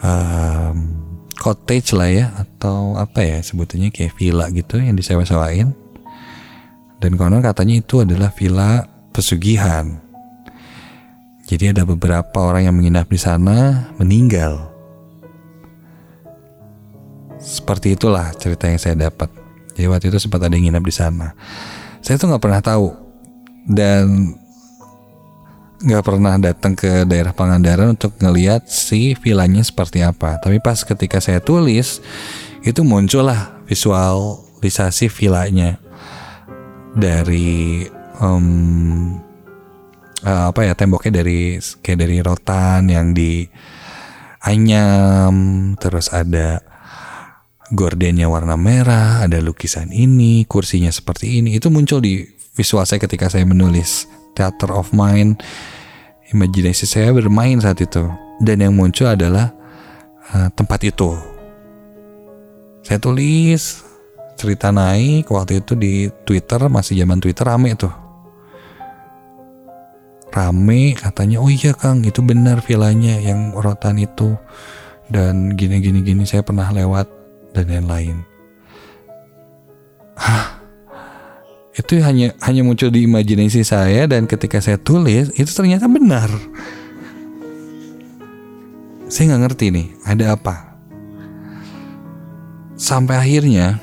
um, 0.00 1.01
cottage 1.42 1.90
lah 1.90 2.06
ya 2.06 2.30
atau 2.38 2.94
apa 2.94 3.26
ya 3.26 3.42
sebetulnya 3.42 3.90
kayak 3.90 4.14
villa 4.14 4.46
gitu 4.54 4.78
yang 4.78 4.94
disewa-sewain. 4.94 5.74
Dan 7.02 7.18
konon 7.18 7.42
katanya 7.42 7.82
itu 7.82 8.06
adalah 8.06 8.30
villa 8.30 8.86
pesugihan. 9.10 9.98
Jadi 11.50 11.74
ada 11.74 11.82
beberapa 11.82 12.38
orang 12.38 12.70
yang 12.70 12.78
menginap 12.78 13.10
di 13.10 13.18
sana 13.18 13.90
meninggal. 13.98 14.70
Seperti 17.42 17.98
itulah 17.98 18.30
cerita 18.38 18.70
yang 18.70 18.78
saya 18.78 19.10
dapat. 19.10 19.26
Jadi 19.74 19.90
waktu 19.90 20.14
itu 20.14 20.22
sempat 20.22 20.46
ada 20.46 20.54
yang 20.54 20.70
nginap 20.70 20.86
di 20.86 20.94
sana. 20.94 21.34
Saya 21.98 22.22
tuh 22.22 22.30
nggak 22.30 22.42
pernah 22.46 22.62
tahu. 22.62 22.94
Dan 23.66 24.30
nggak 25.82 26.04
pernah 26.06 26.38
datang 26.38 26.78
ke 26.78 27.02
daerah 27.02 27.34
Pangandaran 27.34 27.98
untuk 27.98 28.14
ngeliat 28.22 28.70
si 28.70 29.18
villanya 29.18 29.66
seperti 29.66 30.06
apa. 30.06 30.38
Tapi 30.38 30.62
pas 30.62 30.78
ketika 30.86 31.18
saya 31.18 31.42
tulis 31.42 31.98
itu 32.62 32.80
muncullah 32.86 33.58
visualisasi 33.66 35.10
villanya 35.10 35.82
dari 36.94 37.82
um, 38.22 39.18
apa 40.22 40.70
ya 40.70 40.78
temboknya 40.78 41.18
dari 41.22 41.58
kayak 41.58 41.98
dari 41.98 42.16
rotan 42.22 42.86
yang 42.86 43.10
di 43.10 43.42
anyam 44.46 45.34
terus 45.82 46.14
ada 46.14 46.62
gordennya 47.74 48.30
warna 48.30 48.54
merah 48.54 49.26
ada 49.26 49.42
lukisan 49.42 49.90
ini 49.90 50.46
kursinya 50.46 50.94
seperti 50.94 51.42
ini 51.42 51.58
itu 51.58 51.66
muncul 51.74 51.98
di 51.98 52.22
visual 52.54 52.86
saya 52.86 53.02
ketika 53.02 53.26
saya 53.26 53.42
menulis 53.42 54.06
theater 54.32 54.72
of 54.72 54.90
mind 54.92 55.40
imajinasi 56.32 56.88
saya 56.88 57.12
bermain 57.12 57.60
saat 57.60 57.80
itu. 57.80 58.08
Dan 58.42 58.64
yang 58.64 58.74
muncul 58.74 59.06
adalah 59.06 59.54
uh, 60.34 60.48
tempat 60.52 60.80
itu. 60.88 61.14
Saya 62.82 62.98
tulis 62.98 63.86
cerita 64.34 64.74
naik 64.74 65.30
waktu 65.30 65.62
itu 65.62 65.78
di 65.78 66.10
Twitter 66.26 66.58
masih 66.66 66.98
zaman 66.98 67.22
Twitter 67.22 67.46
rame 67.46 67.78
tuh 67.78 67.94
rame 70.32 70.96
katanya 70.98 71.38
oh 71.38 71.46
iya 71.46 71.76
Kang 71.76 72.02
itu 72.02 72.24
benar 72.24 72.58
villanya 72.64 73.20
yang 73.22 73.54
rotan 73.54 74.00
itu. 74.00 74.34
Dan 75.12 75.54
gini 75.60 75.78
gini 75.78 76.00
gini 76.00 76.24
saya 76.24 76.40
pernah 76.40 76.72
lewat 76.72 77.04
dan 77.52 77.68
lain-lain 77.68 78.32
itu 81.72 82.04
hanya 82.04 82.36
hanya 82.44 82.60
muncul 82.60 82.92
di 82.92 83.08
imajinasi 83.08 83.64
saya 83.64 84.04
dan 84.04 84.28
ketika 84.28 84.60
saya 84.60 84.76
tulis 84.76 85.32
itu 85.40 85.48
ternyata 85.48 85.88
benar. 85.88 86.28
Saya 89.08 89.32
nggak 89.32 89.42
ngerti 89.48 89.66
nih 89.72 89.86
ada 90.04 90.36
apa? 90.36 90.76
Sampai 92.76 93.16
akhirnya 93.16 93.80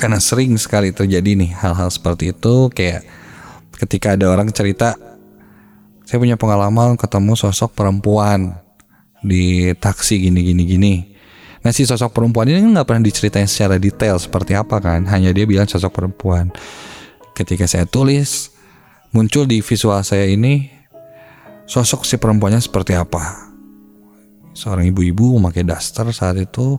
karena 0.00 0.18
sering 0.18 0.56
sekali 0.56 0.90
terjadi 0.90 1.36
nih 1.36 1.52
hal-hal 1.54 1.92
seperti 1.92 2.32
itu 2.32 2.72
kayak 2.72 3.04
ketika 3.78 4.18
ada 4.18 4.32
orang 4.32 4.50
cerita 4.50 4.98
saya 6.08 6.18
punya 6.18 6.34
pengalaman 6.34 6.98
ketemu 6.98 7.38
sosok 7.38 7.70
perempuan 7.76 8.58
di 9.22 9.70
taksi 9.78 10.18
gini 10.18 10.42
gini 10.42 10.62
gini 10.66 10.94
nah 11.62 11.70
si 11.70 11.86
sosok 11.86 12.10
perempuan. 12.10 12.50
Ini 12.50 12.62
nggak 12.62 12.86
pernah 12.86 13.02
diceritain 13.06 13.46
secara 13.46 13.78
detail 13.78 14.18
seperti 14.18 14.58
apa 14.58 14.82
kan. 14.82 15.06
Hanya 15.06 15.30
dia 15.30 15.46
bilang 15.46 15.66
sosok 15.66 15.94
perempuan. 15.94 16.50
Ketika 17.32 17.64
saya 17.64 17.88
tulis 17.88 18.52
muncul 19.14 19.48
di 19.48 19.64
visual 19.64 20.00
saya 20.04 20.28
ini 20.28 20.68
sosok 21.66 22.04
si 22.04 22.18
perempuannya 22.18 22.60
seperti 22.60 22.98
apa. 22.98 23.52
Seorang 24.52 24.92
ibu-ibu 24.92 25.40
memakai 25.40 25.64
daster 25.64 26.04
saat 26.12 26.36
itu 26.36 26.76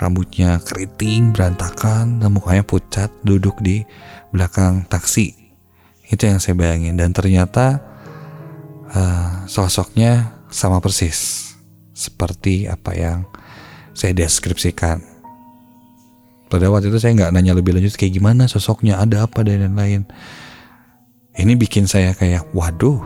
rambutnya 0.00 0.58
keriting 0.64 1.36
berantakan 1.36 2.18
dan 2.18 2.32
mukanya 2.32 2.64
pucat 2.64 3.12
duduk 3.20 3.60
di 3.60 3.84
belakang 4.32 4.88
taksi. 4.88 5.36
Itu 6.08 6.24
yang 6.24 6.40
saya 6.40 6.56
bayangin. 6.56 6.96
Dan 6.96 7.12
ternyata 7.12 7.84
uh, 8.92 9.44
sosoknya 9.44 10.44
sama 10.48 10.80
persis. 10.80 11.52
Seperti 11.92 12.64
apa 12.64 12.96
yang 12.96 13.28
saya 13.92 14.12
deskripsikan. 14.16 15.00
Pada 16.48 16.68
waktu 16.68 16.92
itu 16.92 17.00
saya 17.00 17.16
nggak 17.16 17.32
nanya 17.32 17.56
lebih 17.56 17.72
lanjut 17.72 17.96
kayak 17.96 18.12
gimana 18.16 18.44
sosoknya? 18.44 19.00
Ada 19.00 19.24
apa? 19.24 19.40
Dan 19.40 19.72
lain-lain. 19.72 20.04
Ini 21.32 21.52
bikin 21.56 21.88
saya 21.88 22.12
kayak 22.12 22.52
waduh 22.52 23.00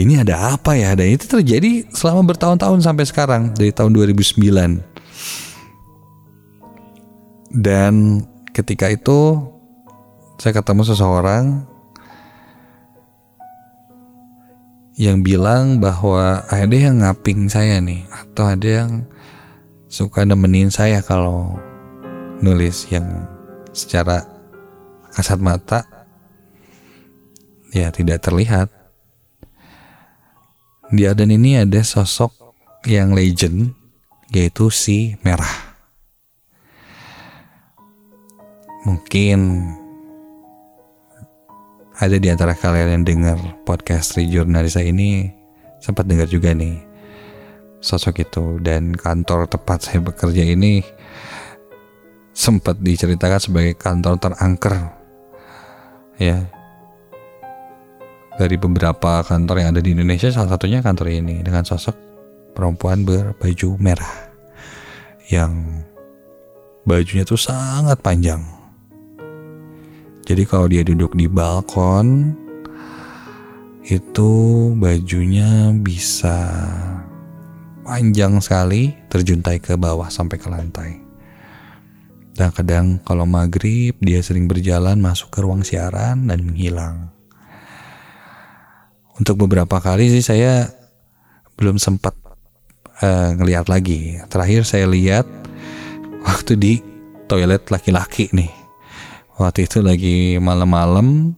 ini 0.00 0.16
ada 0.16 0.56
apa 0.56 0.72
ya? 0.72 0.96
Dan 0.96 1.12
itu 1.12 1.28
terjadi 1.28 1.84
selama 1.92 2.32
bertahun-tahun 2.32 2.80
sampai 2.80 3.04
sekarang 3.04 3.42
dari 3.52 3.68
tahun 3.68 3.92
2009 3.92 4.90
dan 7.50 8.22
ketika 8.54 8.86
itu 8.86 9.42
saya 10.38 10.54
ketemu 10.54 10.82
seseorang 10.86 11.66
yang 14.94 15.20
bilang 15.26 15.82
bahwa 15.82 16.46
ada 16.46 16.76
yang 16.76 17.02
ngaping 17.02 17.50
saya 17.50 17.82
nih 17.82 18.06
atau 18.08 18.44
ada 18.46 18.68
yang 18.68 18.90
suka 19.90 20.22
nemenin 20.22 20.70
saya 20.70 21.02
kalau 21.02 21.58
nulis 22.38 22.86
yang 22.94 23.26
secara 23.74 24.22
kasat 25.10 25.42
mata 25.42 25.82
ya 27.74 27.90
tidak 27.90 28.22
terlihat. 28.22 28.70
Di 30.90 31.06
Aden 31.06 31.34
ini 31.34 31.58
ada 31.58 31.82
sosok 31.82 32.30
yang 32.86 33.14
legend 33.14 33.74
yaitu 34.30 34.70
si 34.70 35.18
Merah. 35.26 35.74
Mungkin 38.86 39.38
ada 41.98 42.16
di 42.16 42.30
antara 42.30 42.54
kalian 42.54 43.02
yang 43.02 43.04
dengar 43.04 43.38
podcast 43.66 44.16
Jurnalisa 44.16 44.80
ini 44.80 45.30
sempat 45.82 46.08
dengar 46.08 46.26
juga 46.30 46.54
nih 46.56 46.89
sosok 47.80 48.22
itu. 48.22 48.44
Dan 48.60 48.94
kantor 48.94 49.48
tempat 49.48 49.88
saya 49.88 50.00
bekerja 50.04 50.44
ini 50.44 50.84
sempat 52.30 52.78
diceritakan 52.80 53.40
sebagai 53.40 53.74
kantor 53.76 54.16
terangker. 54.20 54.74
Ya. 56.20 56.46
Dari 58.40 58.56
beberapa 58.56 59.20
kantor 59.20 59.56
yang 59.60 59.76
ada 59.76 59.82
di 59.84 59.92
Indonesia 59.92 60.32
salah 60.32 60.56
satunya 60.56 60.80
kantor 60.80 61.12
ini 61.12 61.44
dengan 61.44 61.60
sosok 61.60 61.92
perempuan 62.56 63.04
berbaju 63.04 63.76
merah 63.76 64.32
yang 65.28 65.84
bajunya 66.88 67.28
tuh 67.28 67.36
sangat 67.36 68.00
panjang. 68.00 68.40
Jadi 70.24 70.42
kalau 70.46 70.70
dia 70.70 70.80
duduk 70.86 71.12
di 71.12 71.26
balkon 71.26 72.32
itu 73.88 74.32
bajunya 74.78 75.74
bisa 75.74 76.38
panjang 77.90 78.38
sekali 78.38 78.94
terjuntai 79.10 79.58
ke 79.58 79.74
bawah 79.74 80.06
sampai 80.06 80.38
ke 80.38 80.46
lantai. 80.46 80.90
Dan 82.38 82.54
kadang 82.54 83.02
kalau 83.02 83.26
maghrib 83.26 83.98
dia 83.98 84.22
sering 84.22 84.46
berjalan 84.46 85.02
masuk 85.02 85.34
ke 85.34 85.42
ruang 85.42 85.66
siaran 85.66 86.30
dan 86.30 86.46
menghilang. 86.46 87.10
Untuk 89.18 89.42
beberapa 89.42 89.82
kali 89.82 90.06
sih 90.06 90.22
saya 90.22 90.70
belum 91.58 91.82
sempat 91.82 92.14
uh, 93.02 93.34
ngelihat 93.34 93.66
lagi. 93.66 94.22
Terakhir 94.30 94.62
saya 94.62 94.86
lihat 94.86 95.26
waktu 96.22 96.54
di 96.54 96.74
toilet 97.26 97.66
laki-laki 97.74 98.30
nih 98.30 98.50
waktu 99.40 99.64
itu 99.64 99.80
lagi 99.80 100.36
malam-malam 100.36 101.32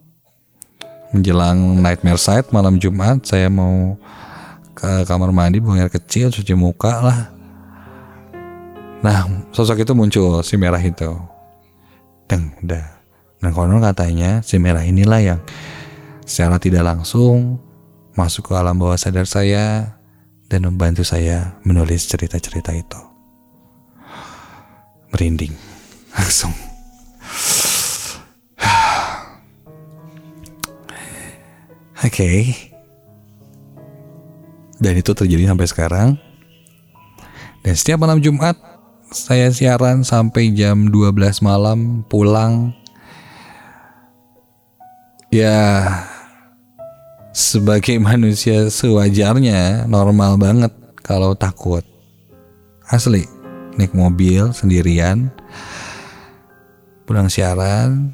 menjelang 1.15 1.79
nightmare 1.79 2.19
side 2.19 2.51
malam 2.51 2.81
Jumat 2.83 3.23
saya 3.23 3.47
mau 3.47 3.95
ke 4.73 5.05
kamar 5.05 5.33
mandi 5.33 5.61
buang 5.61 5.81
air 5.81 5.93
kecil 5.93 6.33
cuci 6.33 6.57
muka 6.57 7.05
lah. 7.05 7.21
Nah 9.05 9.29
sosok 9.53 9.85
itu 9.85 9.93
muncul 9.93 10.41
si 10.41 10.57
merah 10.57 10.81
itu. 10.81 11.13
Dan 12.25 12.57
udah 12.65 12.85
dan 13.43 13.51
konon 13.53 13.83
katanya 13.83 14.41
si 14.41 14.57
merah 14.57 14.87
inilah 14.87 15.21
yang 15.21 15.41
secara 16.25 16.57
tidak 16.63 16.87
langsung 16.87 17.59
masuk 18.17 18.53
ke 18.53 18.55
alam 18.57 18.79
bawah 18.79 18.97
sadar 18.97 19.27
saya 19.29 19.99
dan 20.49 20.65
membantu 20.69 21.05
saya 21.05 21.57
menulis 21.65 22.09
cerita-cerita 22.09 22.73
itu. 22.77 23.01
Merinding. 25.13 25.53
Langsung. 26.17 26.53
Oke. 32.05 32.09
Okay. 32.09 32.72
Dan 34.83 34.99
itu 34.99 35.15
terjadi 35.15 35.55
sampai 35.55 35.67
sekarang. 35.71 36.09
Dan 37.63 37.75
setiap 37.79 38.03
malam 38.03 38.19
Jumat 38.19 38.59
saya 39.15 39.47
siaran 39.55 40.03
sampai 40.03 40.51
jam 40.51 40.91
12 40.91 41.15
malam 41.47 42.03
pulang. 42.11 42.75
Ya 45.31 45.87
sebagai 47.31 48.03
manusia 48.11 48.67
sewajarnya 48.67 49.87
normal 49.87 50.35
banget 50.35 50.75
kalau 50.99 51.39
takut. 51.39 51.87
Asli, 52.91 53.25
naik 53.79 53.95
mobil 53.95 54.51
sendirian 54.51 55.31
pulang 57.07 57.31
siaran 57.31 58.13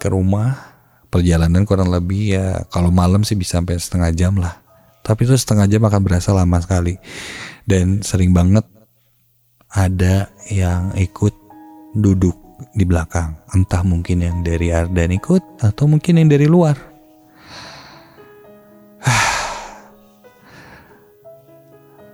ke 0.00 0.08
rumah 0.08 0.56
perjalanan 1.12 1.68
kurang 1.68 1.92
lebih 1.92 2.36
ya 2.38 2.46
kalau 2.72 2.88
malam 2.88 3.22
sih 3.22 3.36
bisa 3.36 3.60
sampai 3.60 3.76
setengah 3.76 4.10
jam 4.16 4.34
lah 4.40 4.61
tapi 5.02 5.26
itu 5.26 5.34
setengah 5.34 5.66
jam 5.66 5.82
akan 5.82 6.00
berasa 6.06 6.30
lama 6.30 6.62
sekali. 6.62 6.94
Dan 7.66 8.02
sering 8.06 8.30
banget 8.30 8.62
ada 9.74 10.30
yang 10.50 10.94
ikut 10.94 11.34
duduk 11.98 12.38
di 12.74 12.86
belakang. 12.86 13.34
Entah 13.50 13.82
mungkin 13.82 14.22
yang 14.22 14.46
dari 14.46 14.70
Ardan 14.70 15.10
ikut 15.18 15.42
atau 15.58 15.90
mungkin 15.90 16.22
yang 16.22 16.30
dari 16.30 16.46
luar. 16.46 16.78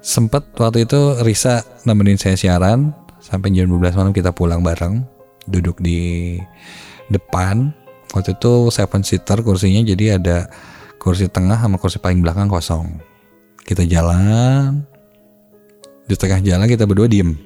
Sempet 0.00 0.56
waktu 0.56 0.88
itu 0.88 1.20
Risa 1.20 1.60
nemenin 1.84 2.16
saya 2.16 2.40
siaran. 2.40 2.96
Sampai 3.20 3.52
jam 3.52 3.68
12 3.68 3.92
malam 4.00 4.16
kita 4.16 4.32
pulang 4.32 4.64
bareng. 4.64 5.04
Duduk 5.44 5.76
di 5.84 6.40
depan. 7.12 7.68
Waktu 8.16 8.40
itu 8.40 8.72
seven 8.72 9.04
seater 9.04 9.44
kursinya 9.44 9.84
jadi 9.84 10.16
ada 10.16 10.48
kursi 10.98 11.30
tengah 11.30 11.58
sama 11.58 11.78
kursi 11.78 12.02
paling 12.02 12.20
belakang 12.20 12.50
kosong. 12.50 12.98
Kita 13.62 13.86
jalan. 13.86 14.82
Di 16.04 16.14
tengah 16.18 16.42
jalan 16.42 16.66
kita 16.66 16.84
berdua 16.84 17.06
diem. 17.06 17.38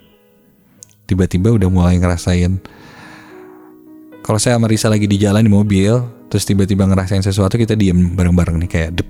Tiba-tiba 1.06 1.52
udah 1.52 1.68
mulai 1.68 1.98
ngerasain 2.00 2.62
kalau 4.22 4.38
saya 4.38 4.54
sama 4.54 4.70
Risa 4.70 4.86
lagi 4.86 5.10
di 5.10 5.18
jalan 5.18 5.42
di 5.42 5.50
mobil 5.50 5.98
terus 6.30 6.46
tiba-tiba 6.46 6.86
ngerasain 6.86 7.26
sesuatu 7.26 7.58
kita 7.58 7.74
diem 7.74 8.14
bareng-bareng 8.14 8.54
nih 8.64 8.70
kayak 8.70 8.90
dep. 9.02 9.08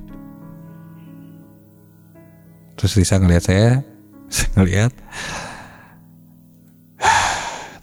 Terus 2.80 2.92
Risa 2.96 3.20
ngeliat 3.20 3.44
saya 3.44 3.84
saya 4.34 4.48
ngeliat 4.56 4.92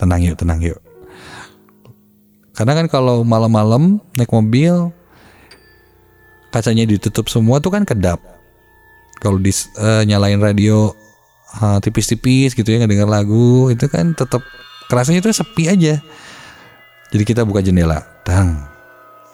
tenang 0.02 0.22
yuk 0.26 0.36
tenang 0.42 0.60
yuk. 0.66 0.82
Karena 2.58 2.76
kan 2.76 2.90
kalau 2.90 3.22
malam-malam 3.22 4.02
naik 4.18 4.34
mobil 4.34 4.90
kacanya 6.50 6.86
ditutup 6.86 7.30
semua 7.30 7.62
tuh 7.62 7.74
kan 7.74 7.86
kedap. 7.86 8.22
Kalau 9.20 9.38
di 9.38 9.52
uh, 9.80 10.04
nyalain 10.08 10.40
radio 10.40 10.96
uh, 11.60 11.78
tipis-tipis 11.84 12.56
gitu 12.56 12.68
ya 12.68 12.84
ngedenger 12.84 13.10
lagu 13.10 13.68
itu 13.74 13.86
kan 13.92 14.16
tetap 14.16 14.44
kerasanya 14.88 15.24
tuh 15.24 15.36
sepi 15.36 15.70
aja. 15.70 16.00
Jadi 17.10 17.24
kita 17.26 17.42
buka 17.42 17.60
jendela, 17.66 18.06
dang. 18.22 18.70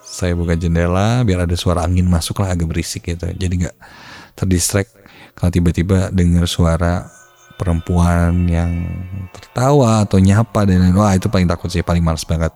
Saya 0.06 0.32
buka 0.32 0.56
jendela 0.56 1.28
biar 1.28 1.44
ada 1.44 1.56
suara 1.60 1.84
angin 1.84 2.08
masuk 2.08 2.40
lah 2.40 2.56
agak 2.56 2.72
berisik 2.72 3.04
gitu. 3.04 3.28
Jadi 3.36 3.68
nggak 3.68 3.76
terdistract 4.36 4.92
kalau 5.36 5.52
tiba-tiba 5.52 6.10
dengar 6.16 6.48
suara 6.48 7.08
perempuan 7.56 8.48
yang 8.52 8.72
tertawa 9.32 10.04
atau 10.04 10.20
nyapa 10.20 10.68
dan 10.68 10.84
lain 10.84 10.96
wah 10.96 11.16
itu 11.16 11.32
paling 11.32 11.48
takut 11.48 11.72
sih 11.72 11.84
paling 11.84 12.04
males 12.04 12.28
banget 12.28 12.52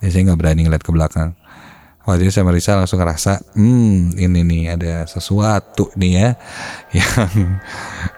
saya 0.00 0.32
nggak 0.32 0.40
berani 0.40 0.64
ngeliat 0.64 0.80
ke 0.80 0.90
belakang 0.92 1.36
waktu 2.10 2.26
itu 2.26 2.34
saya 2.34 2.42
Marisa 2.42 2.74
langsung 2.74 2.98
ngerasa 2.98 3.54
hmm 3.54 4.18
ini 4.18 4.42
nih 4.42 4.62
ada 4.74 4.94
sesuatu 5.06 5.94
nih 5.94 6.12
ya 6.18 6.28
yang 6.98 7.30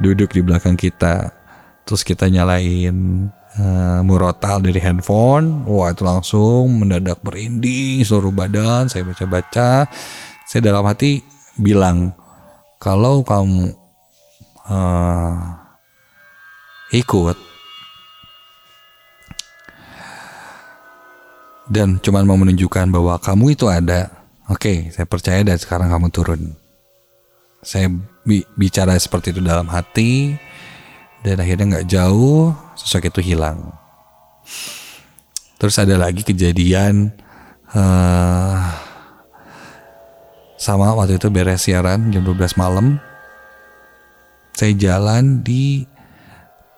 duduk 0.01 0.33
di 0.33 0.41
belakang 0.41 0.81
kita. 0.81 1.29
Terus 1.85 2.01
kita 2.01 2.33
nyalain 2.33 3.29
uh, 3.61 4.01
murotal 4.01 4.65
dari 4.65 4.81
handphone. 4.81 5.69
Wah 5.69 5.93
itu 5.93 6.09
langsung 6.09 6.81
mendadak 6.81 7.21
berinding 7.21 8.01
seluruh 8.01 8.33
badan 8.33 8.89
saya 8.89 9.05
baca-baca. 9.05 9.85
Saya 10.49 10.61
dalam 10.65 10.89
hati 10.89 11.21
bilang 11.61 12.17
kalau 12.81 13.21
kamu 13.21 13.77
uh, 14.73 15.37
ikut 16.97 17.52
dan 21.73 21.97
cuman 22.05 22.29
mau 22.29 22.37
menunjukkan 22.37 22.93
bahwa 22.93 23.17
kamu 23.17 23.57
itu 23.57 23.65
ada. 23.73 24.13
Oke, 24.53 24.93
saya 24.93 25.09
percaya 25.09 25.41
dan 25.41 25.57
sekarang 25.57 25.89
kamu 25.89 26.13
turun. 26.13 26.53
Saya 27.65 27.89
bi 28.29 28.45
bicara 28.61 28.93
seperti 29.01 29.33
itu 29.33 29.41
dalam 29.41 29.65
hati 29.73 30.37
dan 31.25 31.41
akhirnya 31.41 31.81
nggak 31.81 31.89
jauh 31.89 32.53
sosok 32.77 33.09
itu 33.09 33.33
hilang. 33.33 33.73
Terus 35.57 35.79
ada 35.81 35.97
lagi 35.97 36.21
kejadian 36.27 37.15
uh, 37.73 38.61
sama 40.61 40.93
waktu 40.93 41.17
itu 41.17 41.33
beres 41.33 41.65
siaran 41.65 42.13
jam 42.13 42.21
12 42.21 42.61
malam. 42.61 43.01
Saya 44.53 44.77
jalan 44.77 45.41
di 45.41 45.89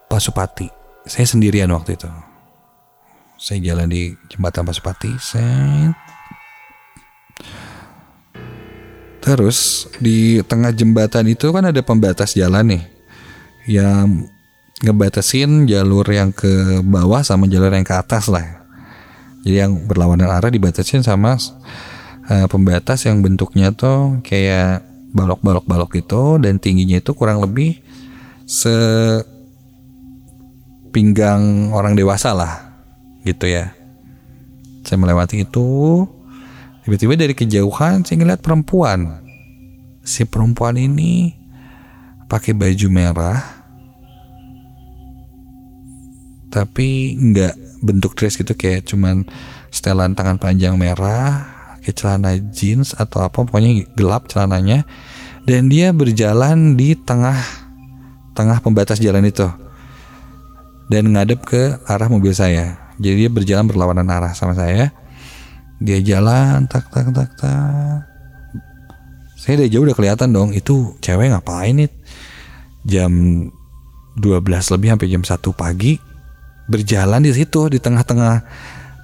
Pasupati. 0.07 0.70
Saya 1.09 1.26
sendirian 1.26 1.72
waktu 1.74 1.98
itu. 1.98 2.34
Saya 3.35 3.59
jalan 3.73 3.90
di 3.90 4.14
jembatan 4.31 4.62
Pasupati. 4.62 5.11
Set. 5.18 5.94
Terus 9.25 9.88
di 9.99 10.44
tengah 10.44 10.70
jembatan 10.70 11.25
itu 11.27 11.49
kan 11.49 11.64
ada 11.64 11.81
pembatas 11.81 12.37
jalan 12.37 12.77
nih. 12.77 12.85
Yang 13.64 14.29
ngebatasin 14.85 15.64
jalur 15.64 16.05
yang 16.12 16.31
ke 16.31 16.85
bawah 16.85 17.25
sama 17.25 17.49
jalur 17.49 17.73
yang 17.73 17.88
ke 17.88 17.97
atas 17.97 18.29
lah. 18.29 18.64
Jadi 19.44 19.57
yang 19.61 19.73
berlawanan 19.88 20.29
arah 20.29 20.53
dibatasin 20.53 21.05
sama 21.05 21.37
uh, 22.29 22.47
pembatas 22.49 23.05
yang 23.05 23.20
bentuknya 23.20 23.73
tuh 23.73 24.20
kayak 24.25 24.85
balok-balok-balok 25.14 26.01
gitu 26.01 26.40
dan 26.42 26.59
tingginya 26.59 26.99
itu 26.99 27.14
kurang 27.14 27.38
lebih 27.44 27.79
se 28.44 28.75
pinggang 30.90 31.70
orang 31.70 31.94
dewasa 31.94 32.35
lah 32.35 32.63
gitu 33.25 33.49
ya. 33.49 33.73
Saya 34.85 35.01
melewati 35.01 35.49
itu 35.49 36.05
tiba-tiba 36.85 37.17
dari 37.17 37.33
kejauhan 37.33 38.05
saya 38.05 38.21
ngeliat 38.21 38.45
perempuan. 38.45 39.25
Si 40.05 40.29
perempuan 40.29 40.77
ini 40.77 41.33
pakai 42.29 42.53
baju 42.53 42.89
merah 42.93 43.41
tapi 46.53 47.19
nggak 47.19 47.83
bentuk 47.83 48.15
dress 48.15 48.39
gitu 48.39 48.55
kayak 48.55 48.87
cuman 48.87 49.27
setelan 49.75 50.15
tangan 50.15 50.39
panjang 50.39 50.79
merah 50.79 51.51
kayak 51.83 51.97
celana 51.99 52.39
jeans 52.55 52.95
atau 52.95 53.27
apa 53.27 53.43
pokoknya 53.43 53.89
gelap 53.97 54.29
celananya. 54.29 54.85
Dan 55.45 55.69
dia 55.69 55.93
berjalan 55.93 56.73
di 56.73 56.97
tengah 56.97 57.37
tengah 58.33 58.65
pembatas 58.65 58.97
jalan 58.97 59.29
itu 59.29 59.45
dan 60.89 61.13
ngadep 61.13 61.41
ke 61.45 61.81
arah 61.89 62.09
mobil 62.09 62.33
saya. 62.33 62.84
Jadi 62.98 63.26
dia 63.26 63.30
berjalan 63.30 63.66
berlawanan 63.66 64.07
arah 64.11 64.33
sama 64.35 64.54
saya. 64.54 64.94
Dia 65.83 65.98
jalan 66.00 66.70
tak 66.70 66.88
tak 66.90 67.11
tak 67.11 67.30
tak. 67.38 67.98
Saya 69.35 69.61
dari 69.61 69.68
jauh 69.68 69.85
udah 69.85 69.96
kelihatan 69.98 70.33
dong 70.33 70.54
itu 70.57 70.96
cewek 71.04 71.28
ngapain 71.28 71.76
nih 71.76 71.90
jam 72.87 73.12
12 74.16 74.40
lebih 74.48 74.88
sampai 74.94 75.09
jam 75.11 75.22
1 75.26 75.37
pagi 75.52 75.98
berjalan 76.70 77.20
di 77.20 77.33
situ 77.35 77.68
di 77.68 77.76
tengah-tengah 77.83 78.40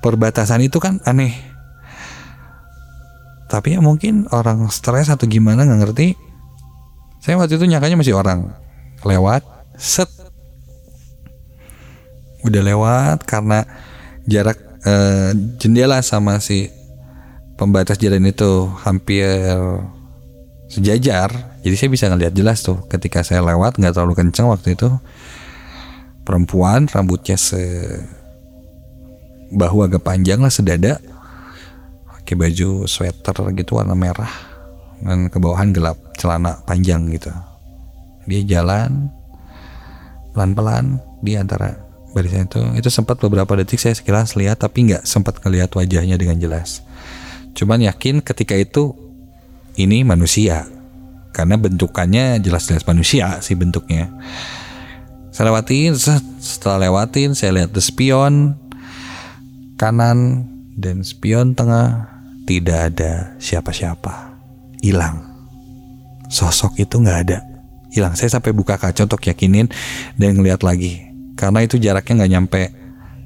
perbatasan 0.00 0.64
itu 0.64 0.80
kan 0.80 1.02
aneh. 1.04 1.34
Tapi 3.50 3.74
ya 3.76 3.82
mungkin 3.82 4.30
orang 4.30 4.70
stres 4.70 5.10
atau 5.10 5.26
gimana 5.26 5.66
nggak 5.66 5.80
ngerti. 5.82 6.08
Saya 7.20 7.36
waktu 7.36 7.58
itu 7.60 7.66
nyakanya 7.68 8.00
masih 8.00 8.16
orang 8.16 8.54
lewat 9.04 9.44
set 9.76 10.08
udah 12.46 12.62
lewat 12.64 13.24
karena 13.28 13.64
jarak 14.24 14.58
uh, 14.84 15.32
jendela 15.60 16.00
sama 16.00 16.40
si 16.40 16.70
pembatas 17.60 18.00
jalan 18.00 18.24
itu 18.24 18.72
hampir 18.80 19.28
sejajar. 20.70 21.28
Jadi 21.60 21.74
saya 21.76 21.90
bisa 21.92 22.04
ngeliat 22.08 22.32
jelas 22.32 22.64
tuh 22.64 22.80
ketika 22.88 23.20
saya 23.20 23.44
lewat 23.44 23.76
nggak 23.76 23.92
terlalu 23.92 24.16
kenceng 24.16 24.48
waktu 24.48 24.78
itu. 24.78 24.88
Perempuan 26.24 26.86
rambutnya 26.88 27.36
se 27.36 27.60
bahu 29.52 29.84
agak 29.84 30.00
panjang 30.06 30.40
lah 30.40 30.48
sedada. 30.48 30.96
Pakai 32.08 32.38
baju 32.38 32.86
sweater 32.88 33.34
gitu 33.52 33.76
warna 33.76 33.92
merah. 33.92 34.30
Dan 35.00 35.28
ke 35.28 35.36
bawahan 35.36 35.74
gelap 35.74 35.98
celana 36.16 36.62
panjang 36.64 37.10
gitu. 37.12 37.32
Dia 38.24 38.40
jalan 38.46 39.10
pelan-pelan 40.32 41.02
di 41.20 41.34
antara 41.34 41.89
barisan 42.10 42.46
itu 42.46 42.60
itu 42.76 42.90
sempat 42.90 43.18
beberapa 43.22 43.54
detik 43.58 43.78
saya 43.78 43.94
sekilas 43.94 44.34
lihat 44.34 44.62
tapi 44.62 44.90
nggak 44.90 45.06
sempat 45.06 45.38
ngelihat 45.42 45.70
wajahnya 45.74 46.18
dengan 46.18 46.36
jelas. 46.38 46.82
Cuman 47.54 47.82
yakin 47.82 48.22
ketika 48.22 48.54
itu 48.54 48.94
ini 49.78 50.02
manusia. 50.02 50.66
Karena 51.30 51.54
bentukannya 51.54 52.42
jelas-jelas 52.42 52.82
manusia 52.82 53.38
sih 53.38 53.54
bentuknya. 53.54 54.10
Saya 55.30 55.54
lewatin 55.54 55.94
setelah 56.42 56.90
lewatin 56.90 57.38
saya 57.38 57.54
lihat 57.54 57.70
the 57.70 57.78
spion 57.78 58.58
kanan 59.78 60.50
dan 60.74 61.06
spion 61.06 61.54
tengah. 61.54 62.10
Tidak 62.40 62.78
ada 62.90 63.38
siapa-siapa. 63.38 64.34
Hilang. 64.82 65.22
Sosok 66.26 66.82
itu 66.82 66.98
nggak 66.98 67.18
ada. 67.30 67.46
Hilang. 67.94 68.18
Saya 68.18 68.26
sampai 68.26 68.50
buka 68.50 68.74
kaca 68.74 69.06
untuk 69.06 69.22
yakinin 69.22 69.70
dan 70.18 70.34
ngeliat 70.34 70.66
lagi 70.66 71.09
karena 71.34 71.64
itu 71.64 71.76
jaraknya 71.76 72.24
nggak 72.24 72.32
nyampe 72.32 72.62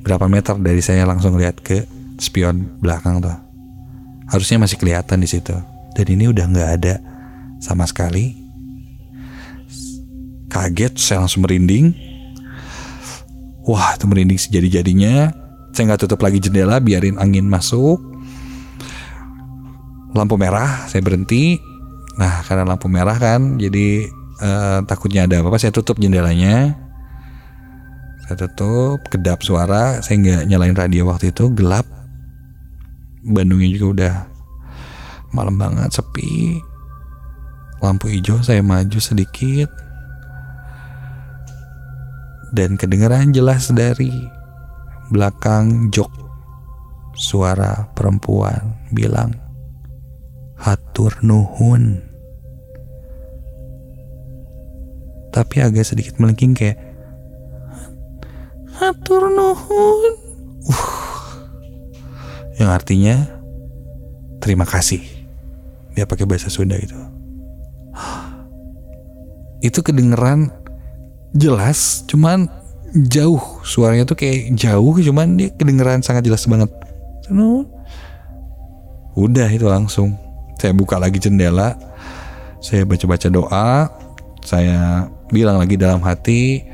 berapa 0.04 0.28
meter 0.28 0.60
dari 0.60 0.84
saya 0.84 1.08
langsung 1.08 1.40
lihat 1.40 1.64
ke 1.64 1.88
spion 2.20 2.80
belakang 2.80 3.24
tuh. 3.24 3.34
Harusnya 4.28 4.60
masih 4.60 4.76
kelihatan 4.76 5.20
di 5.20 5.28
situ. 5.28 5.56
Dan 5.94 6.06
ini 6.10 6.28
udah 6.28 6.44
nggak 6.48 6.70
ada 6.80 6.94
sama 7.60 7.88
sekali. 7.88 8.36
Kaget 10.52 10.94
saya 11.00 11.24
langsung 11.24 11.42
merinding. 11.44 11.96
Wah 13.64 13.96
itu 13.96 14.04
merinding 14.04 14.36
sejadi 14.36 14.80
jadinya 14.80 15.32
saya 15.74 15.90
nggak 15.90 16.06
tutup 16.06 16.20
lagi 16.22 16.38
jendela 16.38 16.78
biarin 16.78 17.18
angin 17.18 17.48
masuk. 17.48 17.98
Lampu 20.14 20.38
merah 20.38 20.86
saya 20.86 21.02
berhenti. 21.02 21.58
Nah 22.14 22.46
karena 22.46 22.62
lampu 22.62 22.86
merah 22.86 23.18
kan 23.18 23.58
jadi 23.58 24.06
uh, 24.38 24.78
takutnya 24.86 25.26
ada 25.26 25.42
apa-apa 25.42 25.58
saya 25.58 25.74
tutup 25.74 25.98
jendelanya 25.98 26.83
saya 28.24 28.40
tutup 28.40 29.04
kedap 29.12 29.44
suara 29.44 30.00
saya 30.00 30.16
nggak 30.16 30.42
nyalain 30.48 30.72
radio 30.72 31.04
waktu 31.04 31.28
itu 31.28 31.52
gelap. 31.52 31.84
Bandungnya 33.20 33.68
juga 33.76 33.86
udah 33.92 34.14
malam 35.36 35.60
banget 35.60 35.92
sepi. 35.92 36.56
Lampu 37.84 38.08
hijau 38.08 38.40
saya 38.40 38.64
maju 38.64 38.96
sedikit. 38.96 39.68
Dan 42.56 42.80
kedengeran 42.80 43.36
jelas 43.36 43.68
dari 43.68 44.08
belakang 45.12 45.92
jok 45.92 46.08
suara 47.12 47.92
perempuan 47.92 48.88
bilang 48.88 49.36
hatur 50.56 51.12
nuhun. 51.20 52.00
Tapi 55.28 55.60
agak 55.60 55.84
sedikit 55.84 56.16
melengking 56.16 56.56
kayak 56.56 56.93
Hatur 58.74 59.30
nuhun. 59.30 60.12
Uh. 60.66 61.04
Yang 62.58 62.70
artinya 62.70 63.16
terima 64.38 64.66
kasih. 64.66 65.02
Dia 65.94 66.06
pakai 66.06 66.26
bahasa 66.26 66.50
Sunda 66.50 66.78
itu. 66.78 66.94
Itu 69.62 69.80
kedengeran 69.80 70.50
jelas, 71.34 72.04
cuman 72.06 72.50
jauh 72.94 73.42
suaranya 73.66 74.06
tuh 74.06 74.18
kayak 74.18 74.54
jauh, 74.54 74.94
cuman 74.98 75.38
dia 75.38 75.50
kedengeran 75.54 76.02
sangat 76.02 76.26
jelas 76.26 76.46
banget. 76.46 76.70
Tenun. 77.26 77.66
Udah 79.14 79.46
itu 79.50 79.66
langsung. 79.70 80.18
Saya 80.58 80.74
buka 80.74 80.98
lagi 80.98 81.22
jendela. 81.22 81.78
Saya 82.58 82.86
baca-baca 82.86 83.28
doa. 83.30 83.90
Saya 84.44 85.08
bilang 85.32 85.56
lagi 85.56 85.78
dalam 85.80 86.04
hati, 86.04 86.66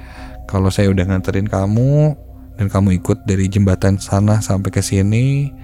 kalau 0.51 0.67
saya 0.67 0.91
udah 0.91 1.07
nganterin 1.07 1.47
kamu 1.47 2.19
dan 2.59 2.67
kamu 2.67 2.99
ikut 2.99 3.23
dari 3.23 3.47
jembatan 3.47 4.03
sana 4.03 4.43
sampai 4.43 4.75
ke 4.75 4.83
sini, 4.83 5.55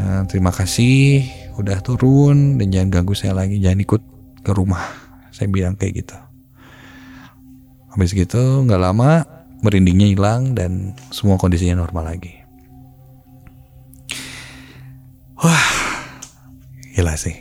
eh, 0.00 0.22
terima 0.32 0.48
kasih 0.48 1.28
udah 1.60 1.84
turun 1.84 2.56
dan 2.56 2.72
jangan 2.72 2.88
ganggu 2.88 3.12
saya 3.12 3.36
lagi, 3.36 3.60
jangan 3.60 3.84
ikut 3.84 4.02
ke 4.40 4.50
rumah. 4.56 4.80
Saya 5.28 5.52
bilang 5.52 5.76
kayak 5.76 6.00
gitu. 6.00 6.16
Habis 7.92 8.16
gitu 8.16 8.64
nggak 8.64 8.80
lama 8.80 9.28
merindingnya 9.60 10.08
hilang 10.08 10.56
dan 10.56 10.96
semua 11.12 11.36
kondisinya 11.36 11.76
normal 11.84 12.16
lagi. 12.16 12.32
Wah, 15.36 15.68
gila 16.96 17.12
sih. 17.20 17.36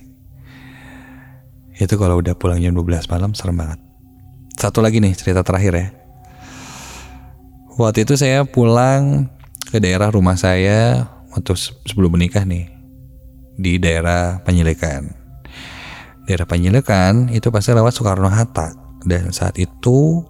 Itu 1.79 1.95
kalau 1.95 2.19
udah 2.19 2.35
pulang 2.35 2.59
jam 2.59 2.75
12 2.75 3.07
malam 3.07 3.31
serem 3.31 3.55
banget. 3.55 3.79
Satu 4.59 4.83
lagi 4.83 4.99
nih 4.99 5.15
cerita 5.15 5.43
terakhir 5.43 5.73
ya. 5.75 6.04
Waktu 7.75 8.07
itu 8.07 8.15
saya 8.15 8.47
pulang 8.47 9.27
ke 9.67 9.83
daerah 9.83 10.07
rumah 10.07 10.39
saya 10.39 11.11
waktu 11.35 11.59
sebelum 11.83 12.15
menikah 12.15 12.47
nih. 12.47 12.71
Di 13.59 13.75
daerah 13.79 14.39
Penyelekan. 14.47 15.11
Daerah 16.23 16.47
Penyelekan 16.47 17.27
itu 17.35 17.51
pasti 17.51 17.75
lewat 17.75 17.91
Soekarno-Hatta. 17.95 18.67
Dan 19.03 19.35
saat 19.35 19.59
itu 19.59 20.23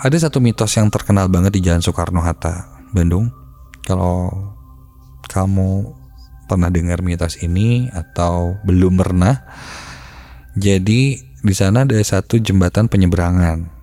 ada 0.00 0.16
satu 0.16 0.40
mitos 0.40 0.72
yang 0.74 0.88
terkenal 0.88 1.28
banget 1.28 1.60
di 1.60 1.60
Jalan 1.68 1.84
Soekarno-Hatta, 1.84 2.88
Bandung. 2.96 3.28
Kalau 3.84 4.32
kamu 5.28 5.84
pernah 6.48 6.72
dengar 6.72 7.04
mitos 7.04 7.36
ini 7.44 7.92
atau 7.92 8.56
belum 8.64 8.96
pernah, 8.96 9.44
jadi 10.56 11.02
di 11.20 11.54
sana 11.54 11.84
ada 11.84 11.94
satu 12.00 12.40
jembatan 12.40 12.88
penyeberangan, 12.88 13.77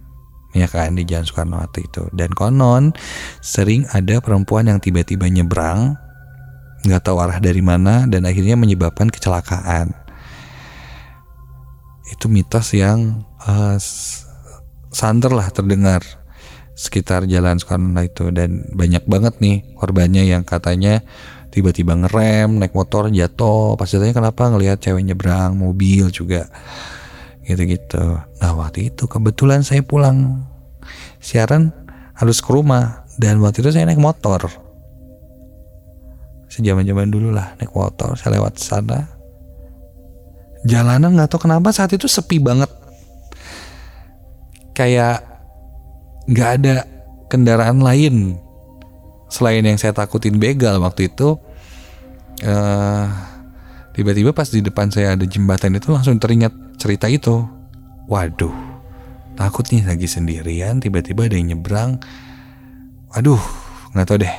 ya 0.55 0.71
kan 0.71 0.95
di 0.95 1.03
Jalan 1.03 1.27
Soekarno-Hatta 1.27 1.79
itu. 1.83 2.03
Dan 2.15 2.31
konon 2.31 2.95
sering 3.43 3.83
ada 3.91 4.23
perempuan 4.23 4.71
yang 4.71 4.79
tiba-tiba 4.79 5.27
nyebrang, 5.27 5.99
nggak 6.87 7.03
tahu 7.03 7.19
arah 7.19 7.43
dari 7.43 7.59
mana 7.59 8.07
dan 8.07 8.23
akhirnya 8.23 8.55
menyebabkan 8.55 9.11
kecelakaan. 9.11 9.91
Itu 12.07 12.31
mitos 12.31 12.71
yang 12.71 13.27
uh, 13.43 13.75
santer 14.95 15.35
lah 15.35 15.51
terdengar 15.51 16.01
sekitar 16.75 17.27
jalan 17.27 17.59
Soekarno 17.59 17.99
itu 18.03 18.31
dan 18.31 18.67
banyak 18.71 19.03
banget 19.07 19.39
nih 19.39 19.63
korbannya 19.79 20.27
yang 20.27 20.43
katanya 20.43 21.03
tiba-tiba 21.55 21.95
ngerem 21.95 22.59
naik 22.59 22.75
motor 22.75 23.07
jatuh 23.07 23.79
pas 23.79 23.87
jatuhnya 23.87 24.11
kenapa 24.11 24.51
ngelihat 24.51 24.83
cewek 24.83 25.07
nyebrang 25.07 25.55
mobil 25.55 26.11
juga 26.11 26.51
gitu-gitu. 27.45 28.19
Nah 28.41 28.51
waktu 28.57 28.89
itu 28.89 29.05
kebetulan 29.05 29.61
saya 29.61 29.85
pulang 29.85 30.43
siaran 31.21 31.69
harus 32.17 32.41
ke 32.41 32.49
rumah 32.49 33.05
dan 33.21 33.39
waktu 33.39 33.61
itu 33.61 33.69
saya 33.69 33.85
naik 33.85 34.01
motor. 34.01 34.49
Sejaman-jaman 36.49 37.07
dulu 37.13 37.29
lah 37.29 37.53
naik 37.61 37.71
motor 37.71 38.17
saya 38.17 38.41
lewat 38.41 38.57
sana. 38.57 39.05
Jalanan 40.65 41.13
nggak 41.13 41.29
tahu 41.29 41.45
kenapa 41.45 41.69
saat 41.69 41.93
itu 41.93 42.09
sepi 42.09 42.41
banget. 42.41 42.71
Kayak 44.73 45.21
nggak 46.25 46.49
ada 46.59 46.75
kendaraan 47.29 47.85
lain 47.85 48.41
selain 49.29 49.61
yang 49.61 49.77
saya 49.77 49.93
takutin 49.93 50.41
begal 50.41 50.81
waktu 50.81 51.13
itu. 51.13 51.37
Uh, 52.43 53.07
tiba-tiba 53.95 54.35
pas 54.35 54.49
di 54.51 54.59
depan 54.59 54.91
saya 54.91 55.15
ada 55.15 55.23
jembatan 55.23 55.77
itu 55.79 55.87
langsung 55.93 56.19
teringat 56.19 56.64
cerita 56.77 57.09
itu. 57.09 57.43
Waduh 58.05 58.75
takut 59.35 59.67
nih 59.67 59.83
lagi 59.83 60.07
sendirian 60.07 60.79
tiba-tiba 60.79 61.27
ada 61.27 61.35
yang 61.35 61.55
nyebrang. 61.55 61.99
Aduh 63.13 63.39
nggak 63.93 64.07
tahu 64.07 64.17
deh. 64.23 64.35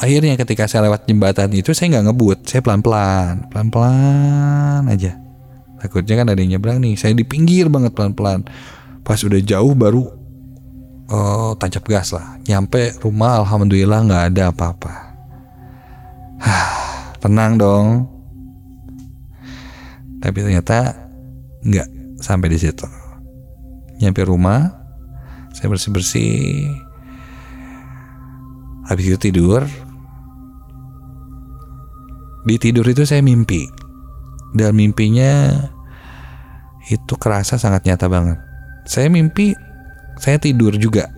Akhirnya 0.00 0.34
ketika 0.34 0.66
saya 0.66 0.90
lewat 0.90 1.06
jembatan 1.06 1.52
itu 1.54 1.70
saya 1.76 1.98
nggak 1.98 2.04
ngebut 2.10 2.38
saya 2.44 2.60
pelan-pelan 2.60 3.48
pelan-pelan 3.48 4.82
aja. 4.90 5.16
Takutnya 5.80 6.20
kan 6.20 6.26
ada 6.28 6.40
yang 6.42 6.58
nyebrang 6.58 6.82
nih 6.82 6.98
saya 6.98 7.16
di 7.16 7.24
pinggir 7.24 7.70
banget 7.72 7.94
pelan-pelan. 7.96 8.44
Pas 9.00 9.16
udah 9.22 9.40
jauh 9.40 9.72
baru 9.72 10.04
uh, 11.08 11.52
tancap 11.56 11.86
gas 11.88 12.12
lah. 12.12 12.36
Nyampe 12.44 13.00
rumah 13.00 13.40
alhamdulillah 13.40 14.00
nggak 14.04 14.24
ada 14.34 14.42
apa-apa. 14.52 14.94
Tenang 17.22 17.56
dong. 17.56 17.86
Tapi 20.20 20.36
ternyata 20.44 21.09
nggak 21.64 22.18
sampai 22.20 22.48
di 22.52 22.58
situ 22.60 22.86
nyampe 24.00 24.24
rumah 24.24 24.72
saya 25.52 25.68
bersih 25.68 25.90
bersih 25.92 26.32
habis 28.88 29.04
itu 29.10 29.18
tidur 29.18 29.64
di 32.48 32.56
tidur 32.56 32.86
itu 32.88 33.04
saya 33.04 33.20
mimpi 33.20 33.68
dan 34.56 34.72
mimpinya 34.72 35.52
itu 36.88 37.14
kerasa 37.20 37.60
sangat 37.60 37.84
nyata 37.84 38.08
banget 38.08 38.40
saya 38.88 39.12
mimpi 39.12 39.52
saya 40.20 40.36
tidur 40.36 40.76
juga. 40.76 41.08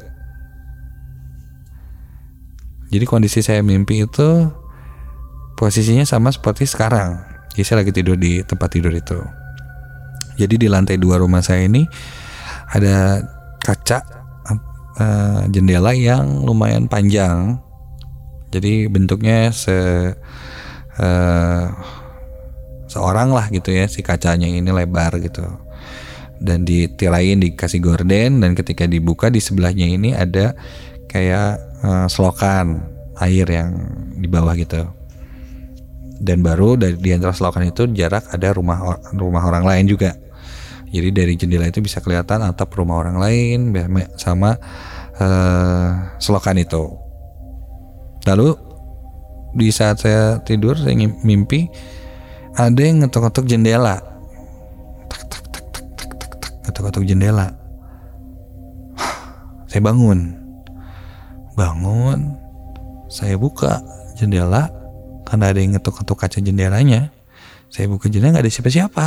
Jadi 2.92 3.04
kondisi 3.08 3.42
saya 3.42 3.64
mimpi 3.66 4.06
itu 4.06 4.46
posisinya 5.58 6.06
sama 6.06 6.30
seperti 6.30 6.70
sekarang. 6.70 7.18
Jadi 7.52 7.62
saya 7.66 7.76
lagi 7.82 7.92
tidur 7.92 8.14
di 8.14 8.46
tempat 8.46 8.78
tidur 8.78 8.94
itu. 8.94 9.18
Jadi 10.42 10.66
di 10.66 10.66
lantai 10.66 10.98
dua 10.98 11.22
rumah 11.22 11.38
saya 11.38 11.70
ini 11.70 11.86
ada 12.74 13.22
kaca 13.62 14.02
uh, 14.98 15.46
jendela 15.46 15.94
yang 15.94 16.42
lumayan 16.42 16.90
panjang. 16.90 17.62
Jadi 18.50 18.90
bentuknya 18.90 19.54
se 19.54 19.72
uh, 20.98 21.66
seorang 22.90 23.32
lah 23.32 23.48
gitu 23.48 23.72
ya 23.72 23.86
si 23.86 24.02
kacanya 24.02 24.50
ini 24.50 24.68
lebar 24.68 25.14
gitu. 25.22 25.46
Dan 26.42 26.66
ditirain 26.66 27.38
dikasih 27.38 27.78
gorden 27.78 28.42
dan 28.42 28.58
ketika 28.58 28.84
dibuka 28.90 29.30
di 29.30 29.38
sebelahnya 29.38 29.86
ini 29.86 30.10
ada 30.10 30.58
kayak 31.06 31.62
uh, 31.86 32.06
selokan 32.10 32.82
air 33.22 33.46
yang 33.46 33.78
di 34.18 34.26
bawah 34.26 34.58
gitu. 34.58 34.82
Dan 36.22 36.42
baru 36.42 36.78
dari 36.78 36.98
di 36.98 37.10
antara 37.14 37.30
selokan 37.34 37.70
itu 37.70 37.86
jarak 37.94 38.26
ada 38.30 38.54
rumah 38.54 38.98
rumah 39.14 39.42
orang 39.42 39.66
lain 39.66 39.86
juga 39.90 40.21
jadi 40.92 41.08
dari 41.10 41.34
jendela 41.40 41.66
itu 41.66 41.80
bisa 41.80 42.04
kelihatan 42.04 42.44
atap 42.44 42.68
rumah 42.76 43.00
orang 43.00 43.16
lain 43.16 43.72
sama 44.20 44.54
uh, 45.16 45.90
selokan 46.20 46.60
itu 46.60 46.92
lalu 48.28 48.54
di 49.56 49.68
saat 49.72 50.00
saya 50.00 50.38
tidur 50.44 50.76
saya 50.76 50.94
mimpi 51.24 51.66
ada 52.52 52.80
yang 52.84 53.00
ngetok-ngetok 53.02 53.48
jendela 53.48 54.12
ketuk-ketuk 56.72 57.04
jendela. 57.04 57.52
Saya 59.68 59.82
bangun. 59.84 60.34
Bangun. 61.58 62.38
Saya 63.12 63.36
buka 63.36 63.84
jendela 64.16 64.72
karena 65.28 65.52
ada 65.52 65.58
yang 65.60 65.76
ngetuk-ngetuk 65.76 66.16
kaca 66.16 66.38
jendelanya. 66.40 67.12
Saya 67.68 67.92
buka 67.92 68.08
jendela 68.08 68.34
nggak 68.38 68.48
ada 68.48 68.52
siapa-siapa. 68.52 69.06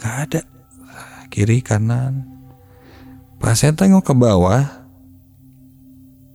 Nggak 0.00 0.16
ada. 0.24 0.40
Kiri 1.28 1.60
kanan. 1.60 2.24
Pas 3.36 3.52
saya 3.52 3.76
tengok 3.76 4.08
ke 4.08 4.14
bawah. 4.16 4.64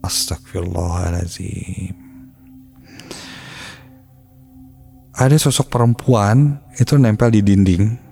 Astagfirullahaladzim. 0.06 1.97
Ada 5.17 5.41
sosok 5.41 5.73
perempuan 5.73 6.62
itu 6.78 6.93
nempel 7.01 7.34
di 7.34 7.41
dinding 7.41 8.06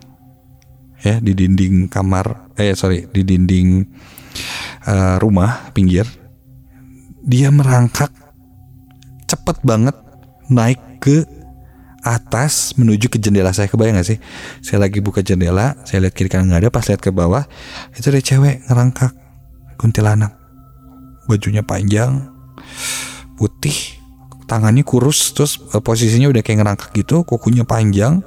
ya 1.04 1.20
di 1.20 1.36
dinding 1.36 1.92
kamar 1.92 2.56
eh 2.56 2.72
sorry 2.80 3.04
di 3.12 3.28
dinding 3.28 3.84
uh, 4.88 5.20
rumah 5.20 5.68
pinggir 5.76 6.08
dia 7.28 7.52
merangkak 7.52 8.10
cepet 9.28 9.60
banget 9.68 9.96
naik 10.48 10.80
ke 11.04 11.28
atas 12.04 12.76
menuju 12.76 13.08
ke 13.08 13.18
jendela 13.18 13.56
saya. 13.56 13.72
Kebayang 13.72 13.98
gak 13.98 14.08
sih? 14.08 14.20
Saya 14.60 14.84
lagi 14.84 15.00
buka 15.00 15.24
jendela 15.24 15.80
saya 15.88 16.06
lihat 16.06 16.14
kiri 16.14 16.30
kanan 16.30 16.52
nggak 16.52 16.68
ada. 16.68 16.70
Pas 16.70 16.86
lihat 16.86 17.02
ke 17.02 17.10
bawah 17.10 17.48
itu 17.96 18.08
ada 18.12 18.22
cewek 18.22 18.68
ngerangkak 18.68 19.12
kuntilanak. 19.80 20.36
Bajunya 21.26 21.64
panjang 21.64 22.28
putih 23.40 23.74
tangannya 24.46 24.84
kurus 24.84 25.32
terus 25.32 25.58
eh, 25.72 25.82
posisinya 25.82 26.30
udah 26.30 26.44
kayak 26.44 26.62
ngerangkak 26.62 26.90
gitu 26.94 27.24
kukunya 27.24 27.64
panjang 27.64 28.22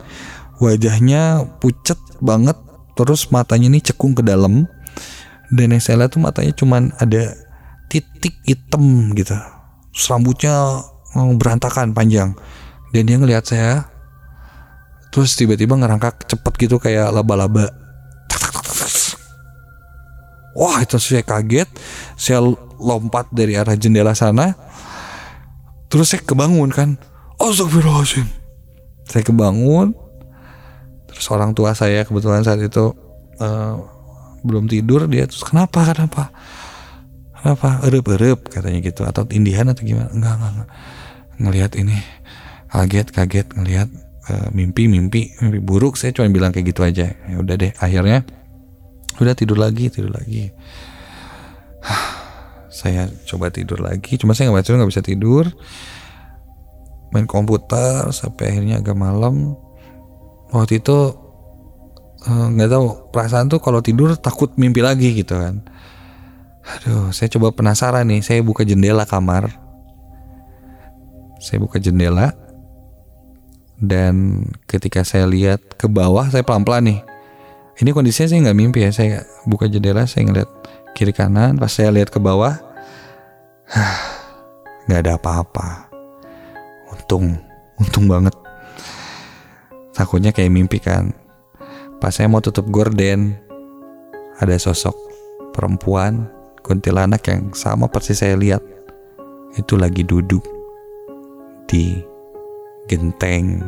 wajahnya 0.59 1.45
pucet 1.61 2.01
banget 2.25 2.57
terus 2.97 3.29
matanya 3.29 3.69
ini 3.69 3.85
cekung 3.85 4.17
ke 4.17 4.25
dalam. 4.25 4.65
Dan 5.47 5.71
yang 5.71 5.79
saya 5.79 6.03
lihat 6.03 6.17
tuh 6.17 6.25
matanya 6.25 6.51
cuman 6.57 6.91
ada 6.99 7.31
titik 7.87 8.35
hitam 8.43 9.15
gitu. 9.15 9.37
Terus 9.95 10.07
rambutnya 10.11 10.83
oh, 11.15 11.33
berantakan 11.39 11.95
panjang 11.95 12.35
dan 12.95 13.03
dia 13.07 13.17
ngelihat 13.19 13.45
saya 13.47 13.91
terus 15.11 15.33
tiba-tiba 15.33 15.73
ngerangkak 15.81 16.29
cepet 16.29 16.53
gitu 16.61 16.77
kayak 16.77 17.09
laba-laba. 17.09 17.73
Wah 20.57 20.81
itu 20.81 20.97
saya 20.97 21.21
kaget. 21.21 21.69
Saya 22.17 22.41
lompat 22.81 23.29
dari 23.29 23.61
arah 23.61 23.77
jendela 23.77 24.17
sana. 24.17 24.57
Terus 25.93 26.17
saya 26.17 26.25
kebangun 26.25 26.73
kan. 26.73 26.97
Astagfirullahaladzim. 27.37 28.25
Saya 29.05 29.23
kebangun. 29.25 29.93
Terus 31.13 31.27
orang 31.29 31.53
tua 31.53 31.77
saya 31.77 32.05
kebetulan 32.09 32.41
saat 32.41 32.61
itu 32.65 32.93
uh, 33.41 33.75
belum 34.45 34.69
tidur 34.69 35.09
dia 35.09 35.29
terus 35.29 35.45
kenapa 35.45 35.93
kenapa? 35.93 36.33
Kenapa? 37.37 37.85
Erup 37.85 38.07
erup 38.17 38.41
katanya 38.49 38.81
gitu. 38.81 39.05
Atau 39.05 39.29
indihan 39.33 39.69
atau 39.69 39.85
gimana. 39.85 40.09
Enggak 40.13 40.41
enggak, 40.41 40.53
enggak. 40.57 40.71
ngelihat 41.37 41.73
ini 41.77 41.97
kaget 42.71 43.09
kaget 43.15 43.47
ngelihat 43.55 43.89
uh, 44.31 44.49
mimpi 44.53 44.91
mimpi 44.91 45.35
buruk. 45.63 45.99
Saya 45.99 46.15
cuma 46.15 46.31
bilang 46.31 46.51
kayak 46.51 46.75
gitu 46.75 46.83
aja. 46.83 47.15
Ya 47.15 47.37
udah 47.39 47.55
deh 47.59 47.73
akhirnya 47.79 48.27
udah 49.23 49.35
tidur 49.35 49.59
lagi 49.59 49.89
tidur 49.89 50.13
lagi. 50.13 50.53
Saya 52.77 53.09
coba 53.25 53.49
tidur 53.49 53.81
lagi 53.81 54.21
cuma 54.21 54.37
saya 54.37 54.53
nggak 54.53 54.69
bisa 54.69 54.77
nggak 54.77 54.93
bisa 54.93 55.01
tidur. 55.01 55.49
Main 57.09 57.25
komputer 57.25 58.05
sampai 58.13 58.53
akhirnya 58.53 58.85
agak 58.85 58.93
malam. 58.93 59.57
Waktu 60.53 60.85
itu 60.85 60.99
eh, 62.29 62.47
nggak 62.53 62.69
uh, 62.69 62.73
tahu 62.77 62.85
perasaan 63.17 63.49
tuh 63.49 63.65
kalau 63.65 63.81
tidur 63.81 64.13
takut 64.21 64.53
mimpi 64.61 64.85
lagi 64.85 65.17
gitu 65.17 65.41
kan. 65.41 65.65
Aduh 66.69 67.17
saya 67.17 67.33
coba 67.33 67.57
penasaran 67.57 68.13
nih 68.13 68.21
saya 68.21 68.45
buka 68.45 68.61
jendela 68.61 69.09
kamar. 69.09 69.49
Saya 71.41 71.57
buka 71.57 71.81
jendela 71.81 72.37
dan 73.77 74.45
ketika 74.65 75.05
saya 75.05 75.29
lihat 75.29 75.61
ke 75.77 75.85
bawah 75.89 76.29
saya 76.33 76.45
pelan-pelan 76.45 76.85
nih. 76.89 77.01
Ini 77.77 77.93
kondisinya 77.93 78.29
saya 78.33 78.41
nggak 78.49 78.59
mimpi 78.59 78.79
ya 78.89 78.91
saya 78.93 79.29
buka 79.45 79.69
jendela 79.69 80.09
saya 80.09 80.25
ngeliat 80.25 80.51
kiri 80.97 81.13
kanan. 81.13 81.61
Pas 81.61 81.69
saya 81.69 81.93
lihat 81.93 82.09
ke 82.09 82.17
bawah 82.17 82.57
nggak 84.89 85.01
ada 85.05 85.21
apa-apa. 85.21 85.93
Untung 86.97 87.37
untung 87.77 88.09
banget. 88.09 88.33
Takutnya 89.93 90.33
kayak 90.33 90.53
mimpi 90.53 90.81
kan. 90.81 91.13
Pas 92.01 92.17
saya 92.17 92.33
mau 92.33 92.41
tutup 92.41 92.69
gorden 92.73 93.37
ada 94.41 94.57
sosok 94.57 94.97
perempuan 95.53 96.29
kuntilanak 96.65 97.25
yang 97.29 97.53
sama 97.53 97.93
persis 97.93 98.25
saya 98.25 98.41
lihat. 98.41 98.65
Itu 99.57 99.77
lagi 99.77 100.01
duduk 100.05 100.45
di 101.69 102.16
genteng 102.87 103.67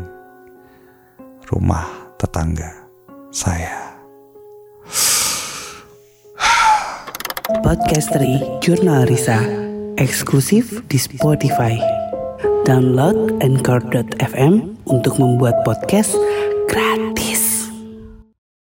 rumah 1.51 2.15
tetangga 2.23 2.87
saya. 3.35 3.99
Podcasteri 7.67 8.39
Jurnal 8.63 9.11
Risa 9.11 9.43
eksklusif 9.99 10.71
di 10.87 11.03
Spotify. 11.03 11.75
Download 12.63 13.35
Anchor.fm 13.43 14.79
untuk 14.87 15.19
membuat 15.19 15.67
podcast 15.67 16.15